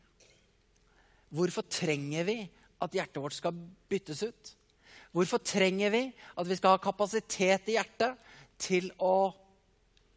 [1.32, 2.38] Hvorfor trenger vi
[2.84, 3.55] at hjertet vårt skal
[3.89, 4.53] byttes ut?
[5.15, 8.19] Hvorfor trenger vi at vi skal ha kapasitet i hjertet
[8.61, 9.32] til å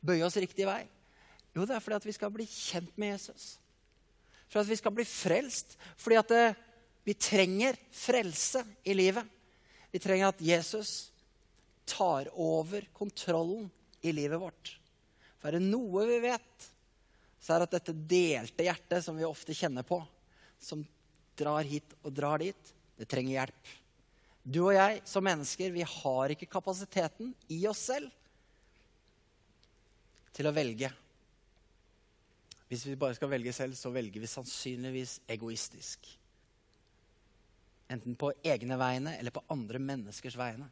[0.02, 0.82] bøye oss riktig vei?
[1.54, 3.54] Jo, det er fordi at vi skal bli kjent med Jesus.
[4.50, 5.76] For at vi skal bli frelst.
[5.98, 6.44] Fordi at det,
[7.06, 9.26] vi trenger frelse i livet.
[9.90, 11.10] Vi trenger at Jesus
[11.84, 13.70] tar over kontrollen
[14.00, 14.76] i livet vårt.
[15.40, 16.70] For er det noe vi vet,
[17.40, 19.98] så er det at dette delte hjertet som vi ofte kjenner på,
[20.60, 20.84] som
[21.40, 23.74] drar hit og drar dit, det trenger hjelp.
[24.44, 28.12] Du og jeg som mennesker, vi har ikke kapasiteten i oss selv
[30.36, 30.90] til å velge.
[32.70, 36.06] Hvis vi bare skal velge selv, så velger vi sannsynligvis egoistisk.
[37.90, 40.68] Enten på egne vegne eller på andre menneskers vegne.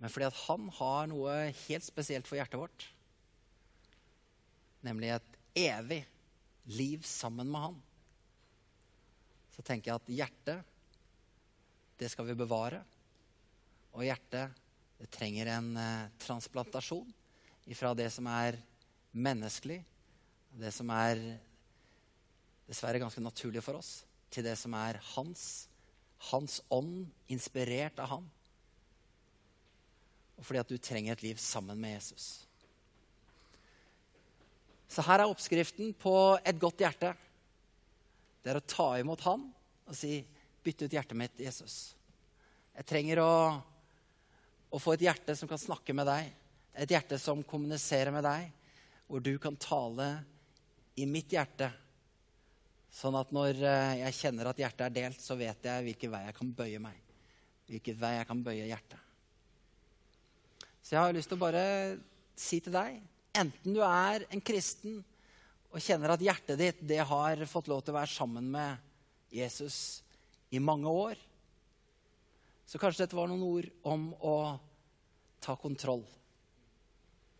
[0.00, 1.34] Men fordi at han har noe
[1.66, 2.86] helt spesielt for hjertet vårt,
[4.80, 6.00] nemlig et evig
[6.72, 7.76] liv sammen med han,
[9.52, 10.66] så tenker jeg at hjertet,
[12.00, 12.80] det skal vi bevare.
[13.92, 14.56] Og hjertet,
[14.96, 17.10] det trenger en eh, transplantasjon
[17.68, 18.56] ifra det som er
[19.12, 19.82] menneskelig,
[20.56, 21.20] det som er
[22.70, 23.98] dessverre ganske naturlig for oss,
[24.30, 25.42] til det som er hans,
[26.30, 28.28] hans ånd, inspirert av ham.
[30.38, 32.46] Og fordi at du trenger et liv sammen med Jesus.
[34.90, 37.12] Så her er oppskriften på et godt hjerte.
[38.42, 39.44] Det er å ta imot han
[39.90, 40.24] og si,
[40.60, 41.94] 'Bytt ut hjertet mitt, Jesus'.
[42.76, 43.34] Jeg trenger å,
[44.70, 46.28] å få et hjerte som kan snakke med deg.
[46.74, 48.50] Et hjerte som kommuniserer med deg,
[49.08, 50.08] hvor du kan tale
[51.00, 51.70] i mitt hjerte.
[52.90, 56.24] Sånn at når eh, jeg kjenner at hjertet er delt, så vet jeg hvilken vei
[56.26, 56.98] jeg kan bøye meg.
[57.70, 59.06] Hvilken vei jeg kan bøye hjertet.
[60.82, 61.64] Så jeg har lyst til å bare
[62.40, 62.98] si til deg,
[63.38, 64.98] enten du er en kristen
[65.70, 68.88] og kjenner at hjertet ditt det har fått lov til å være sammen med
[69.30, 70.00] Jesus
[70.50, 71.20] i mange år,
[72.66, 74.36] så kanskje dette var noen ord om å
[75.42, 76.02] ta kontroll.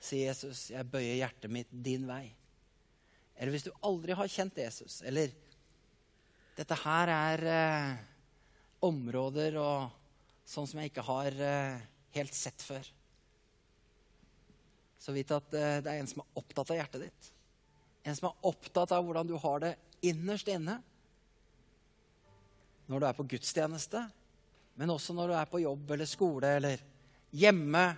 [0.00, 2.30] Si Jesus, jeg bøyer hjertet mitt din vei.
[3.40, 5.32] Eller hvis du aldri har kjent Jesus, eller
[6.58, 7.92] dette her er eh,
[8.84, 9.88] områder og
[10.44, 11.78] sånn som jeg ikke har eh,
[12.18, 12.84] helt sett før.
[15.00, 17.30] Så vidt at eh, det er en som er opptatt av hjertet ditt.
[18.04, 19.72] En som er opptatt av hvordan du har det
[20.04, 20.76] innerst inne.
[22.92, 24.04] Når du er på gudstjeneste,
[24.76, 26.84] men også når du er på jobb eller skole eller
[27.40, 27.88] hjemme.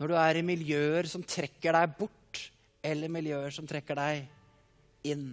[0.00, 2.23] Når du er i miljøer som trekker deg bort
[2.84, 5.32] eller miljøer som trekker deg inn,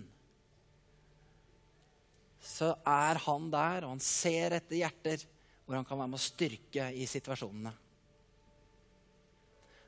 [2.42, 5.26] så er han der, og han ser etter hjerter
[5.66, 7.74] hvor han kan være med å styrke i situasjonene.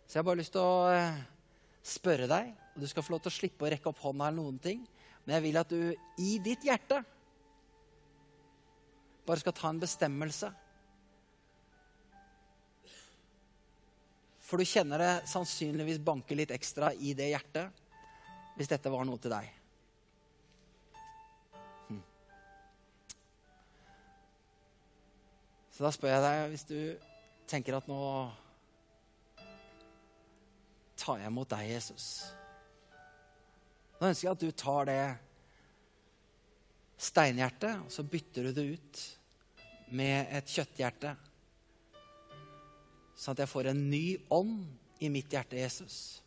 [0.06, 1.24] Så jeg har bare lyst til å eh,
[1.84, 4.40] spørre deg, og du skal få lov til å slippe å rekke opp hånda eller
[4.44, 4.84] noen ting.
[5.24, 7.00] Men jeg vil at du i ditt hjerte
[9.24, 10.52] bare skal ta en bestemmelse.
[14.44, 17.82] For du kjenner det sannsynligvis banke litt ekstra i det hjertet
[18.58, 19.48] hvis dette var noe til deg.
[21.88, 22.04] Hm.
[25.74, 26.80] Så da spør jeg deg, hvis du
[27.50, 28.00] tenker at nå
[31.00, 32.08] tar jeg imot deg, Jesus.
[34.00, 35.02] Nå ønsker jeg at du tar det
[37.04, 39.04] steinhjertet, og så bytter du det ut
[39.98, 41.14] med et kjøtthjerte.
[43.24, 44.06] Sånn at jeg får en ny
[44.36, 44.66] ånd
[45.00, 46.20] i mitt hjerte, Jesus.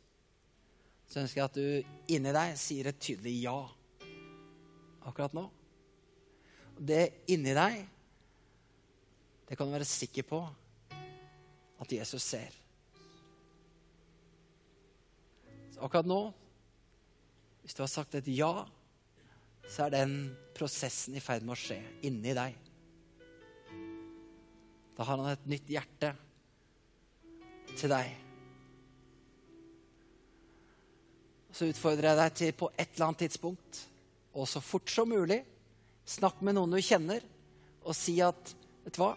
[1.05, 3.59] Så ønsker jeg at du inni deg sier et tydelig ja
[5.07, 5.45] akkurat nå.
[6.77, 7.83] Det inni deg,
[9.47, 10.41] det kan du være sikker på
[11.85, 12.57] at Jesus ser.
[15.77, 16.21] Så akkurat nå,
[17.61, 18.65] hvis du har sagt et ja,
[19.69, 20.21] så er den
[20.57, 22.57] prosessen i ferd med å skje inni deg.
[24.97, 26.17] Da har han et nytt hjerte
[27.77, 28.13] til deg.
[31.57, 33.83] Så utfordrer jeg deg til på et eller annet tidspunkt,
[34.37, 35.41] og så fort som mulig,
[36.07, 37.25] snakk med noen du kjenner,
[37.87, 38.55] og si at
[38.87, 39.17] Vet du hva?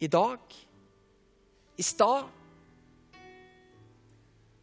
[0.00, 0.54] I dag,
[1.76, 2.30] i stad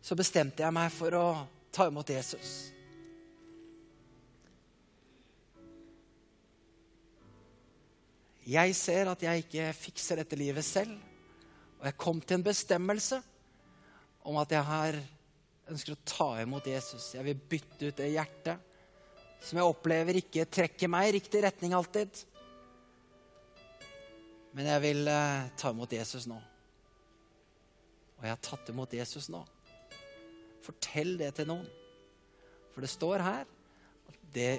[0.02, 1.26] så bestemte jeg meg for å
[1.70, 2.72] ta imot Jesus.
[8.49, 10.97] Jeg ser at jeg ikke fikser dette livet selv,
[11.82, 13.17] og jeg kom til en bestemmelse
[14.29, 14.97] om at jeg har
[15.71, 17.15] ønsker å ta imot Jesus.
[17.15, 18.67] Jeg vil bytte ut det hjertet
[19.41, 22.19] som jeg opplever ikke trekker meg i riktig retning alltid.
[24.53, 26.38] Men jeg vil eh, ta imot Jesus nå.
[28.19, 29.41] Og jeg har tatt imot Jesus nå.
[30.61, 31.65] Fortell det til noen.
[32.75, 33.47] For det står her
[34.11, 34.51] at det,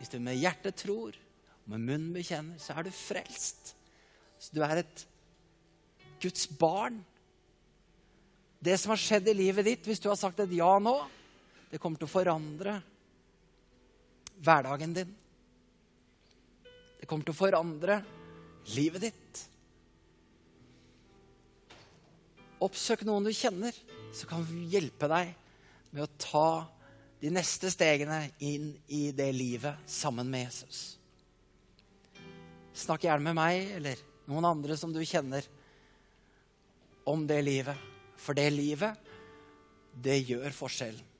[0.00, 3.76] hvis du med hjertet tror og med munnen bekjenner, så er du frelst.
[4.42, 5.06] Så du er et
[6.22, 6.98] Guds barn.
[8.58, 10.94] Det som har skjedd i livet ditt, hvis du har sagt et ja nå,
[11.70, 12.78] det kommer til å forandre
[14.42, 15.12] hverdagen din.
[17.00, 18.00] Det kommer til å forandre
[18.74, 19.42] livet ditt.
[22.64, 23.76] Oppsøk noen du kjenner
[24.16, 25.34] som kan hjelpe deg
[25.92, 26.48] med å ta
[27.20, 30.96] de neste stegene inn i det livet sammen med Jesus.
[32.76, 35.44] Snakk gjerne med meg eller noen andre som du kjenner,
[37.08, 37.84] om det livet.
[38.20, 38.96] For det livet,
[39.92, 41.12] det gjør forskjellen.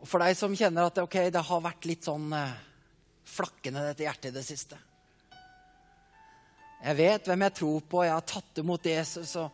[0.00, 2.54] Og for deg som kjenner at okay, det har vært litt sånn eh,
[3.28, 4.78] flakkende, dette hjertet i det siste
[6.80, 9.34] jeg vet hvem jeg tror på, jeg har tatt imot Jesus.
[9.36, 9.50] Og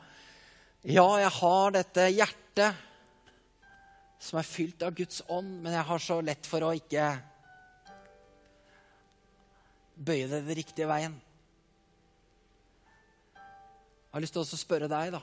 [0.86, 2.84] ja, jeg har dette hjertet
[4.26, 7.08] som er fylt av Guds ånd, men jeg har så lett for å ikke
[9.96, 11.18] bøye det den riktige veien.
[14.16, 15.18] Jeg har lyst til å spørre deg, da,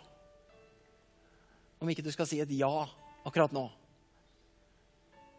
[1.81, 2.83] om ikke du skal si et ja
[3.25, 3.63] akkurat nå.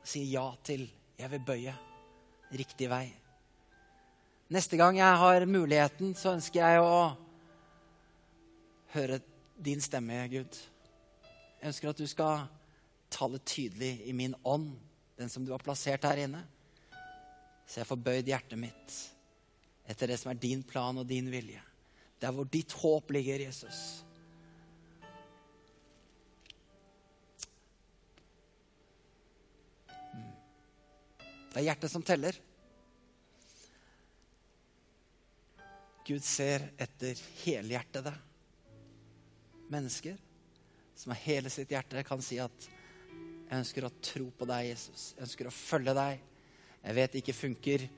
[0.03, 1.75] Si ja til 'jeg vil bøye
[2.51, 3.13] riktig vei'.
[4.51, 7.17] Neste gang jeg har muligheten, så ønsker jeg å
[8.89, 9.21] høre
[9.57, 10.59] din stemme, Gud.
[11.61, 12.49] Jeg ønsker at du skal
[13.09, 14.75] tale tydelig i min ånd,
[15.17, 16.43] den som du har plassert her inne.
[17.69, 19.15] Så jeg får bøyd hjertet mitt
[19.87, 21.63] etter det som er din plan og din vilje.
[22.25, 23.79] Der hvor ditt håp ligger, Jesus.
[30.15, 30.33] Mm.
[31.53, 32.39] Det er hjertet som teller.
[36.09, 38.17] Gud ser etter helhjertede
[39.73, 40.17] mennesker
[40.97, 42.69] som av hele sitt hjerte kan si at
[43.45, 45.13] 'Jeg ønsker å tro på deg, Jesus.
[45.13, 46.21] Jeg ønsker å følge deg.'
[46.85, 47.91] Jeg vet det ikke funker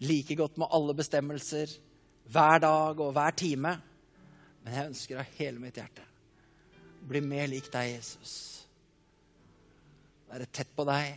[0.00, 1.70] like godt med alle bestemmelser
[2.30, 3.76] hver dag og hver time,
[4.62, 6.12] men jeg ønsker av hele mitt hjerte
[7.08, 8.34] bli mer lik deg, Jesus.
[10.30, 11.14] Være tett på deg,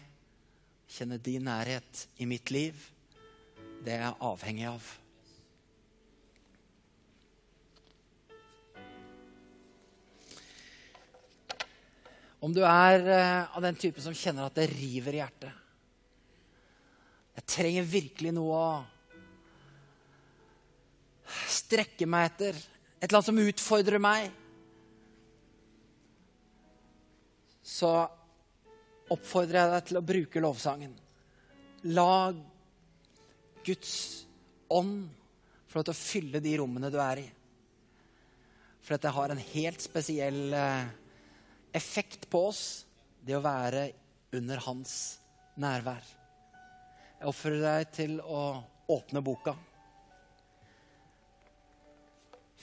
[0.91, 2.77] kjenne din nærhet i mitt liv.
[3.85, 4.93] Det er jeg avhengig av.
[12.45, 15.63] Om du er uh, av den type som kjenner at det river i hjertet.
[17.35, 18.67] Jeg trenger virkelig noe å
[21.25, 22.57] strekke meg etter.
[22.99, 24.29] Et eller annet som utfordrer meg.
[27.65, 27.91] Så
[29.13, 30.93] oppfordrer jeg deg til å bruke lovsangen.
[31.93, 32.33] La
[33.65, 33.95] Guds
[34.73, 35.07] ånd
[35.69, 37.27] få lov til å fylle de rommene du er i.
[38.85, 40.85] For dette har en helt spesiell eh,
[41.75, 42.63] effekt på oss,
[43.25, 43.87] det å være
[44.37, 44.93] under hans
[45.57, 46.05] nærvær.
[47.19, 48.41] Jeg oppfordrer deg til å
[48.93, 49.55] åpne boka.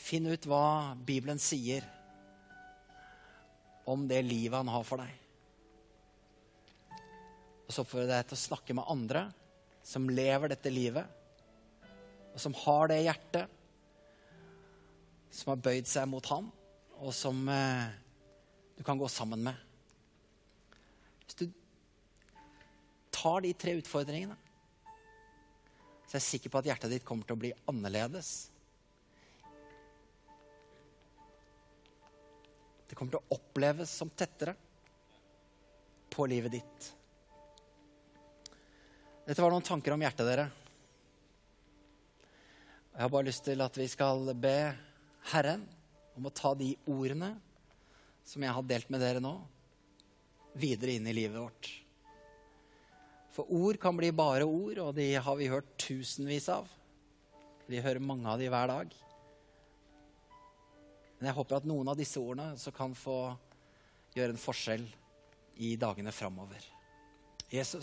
[0.03, 1.87] Finn ut hva Bibelen sier
[3.89, 5.13] om det livet han har for deg.
[7.67, 9.23] Og så oppfordrer jeg deg til å snakke med andre
[9.87, 11.07] som lever dette livet,
[12.33, 13.59] og som har det hjertet,
[15.33, 16.51] som har bøyd seg mot ham,
[17.01, 17.89] og som eh,
[18.77, 19.59] du kan gå sammen med.
[21.25, 21.47] Hvis du
[23.15, 24.37] tar de tre utfordringene,
[26.07, 28.52] så er jeg sikker på at hjertet ditt kommer til å bli annerledes.
[32.93, 34.53] Det kommer til å oppleves som tettere
[36.13, 36.89] på livet ditt.
[39.25, 40.45] Dette var noen tanker om hjertet, dere.
[42.93, 44.57] Jeg har bare lyst til at vi skal be
[45.33, 45.65] Herren
[46.21, 47.31] om å ta de ordene
[48.29, 49.33] som jeg har delt med dere nå,
[50.53, 51.71] videre inn i livet vårt.
[53.33, 56.69] For ord kan bli bare ord, og de har vi hørt tusenvis av.
[57.73, 58.93] Vi hører mange av de hver dag.
[61.23, 63.13] Men jeg håper at noen av disse ordene så kan få
[64.11, 64.83] gjøre en forskjell
[65.63, 66.65] i dagene framover.
[67.47, 67.79] Jesus.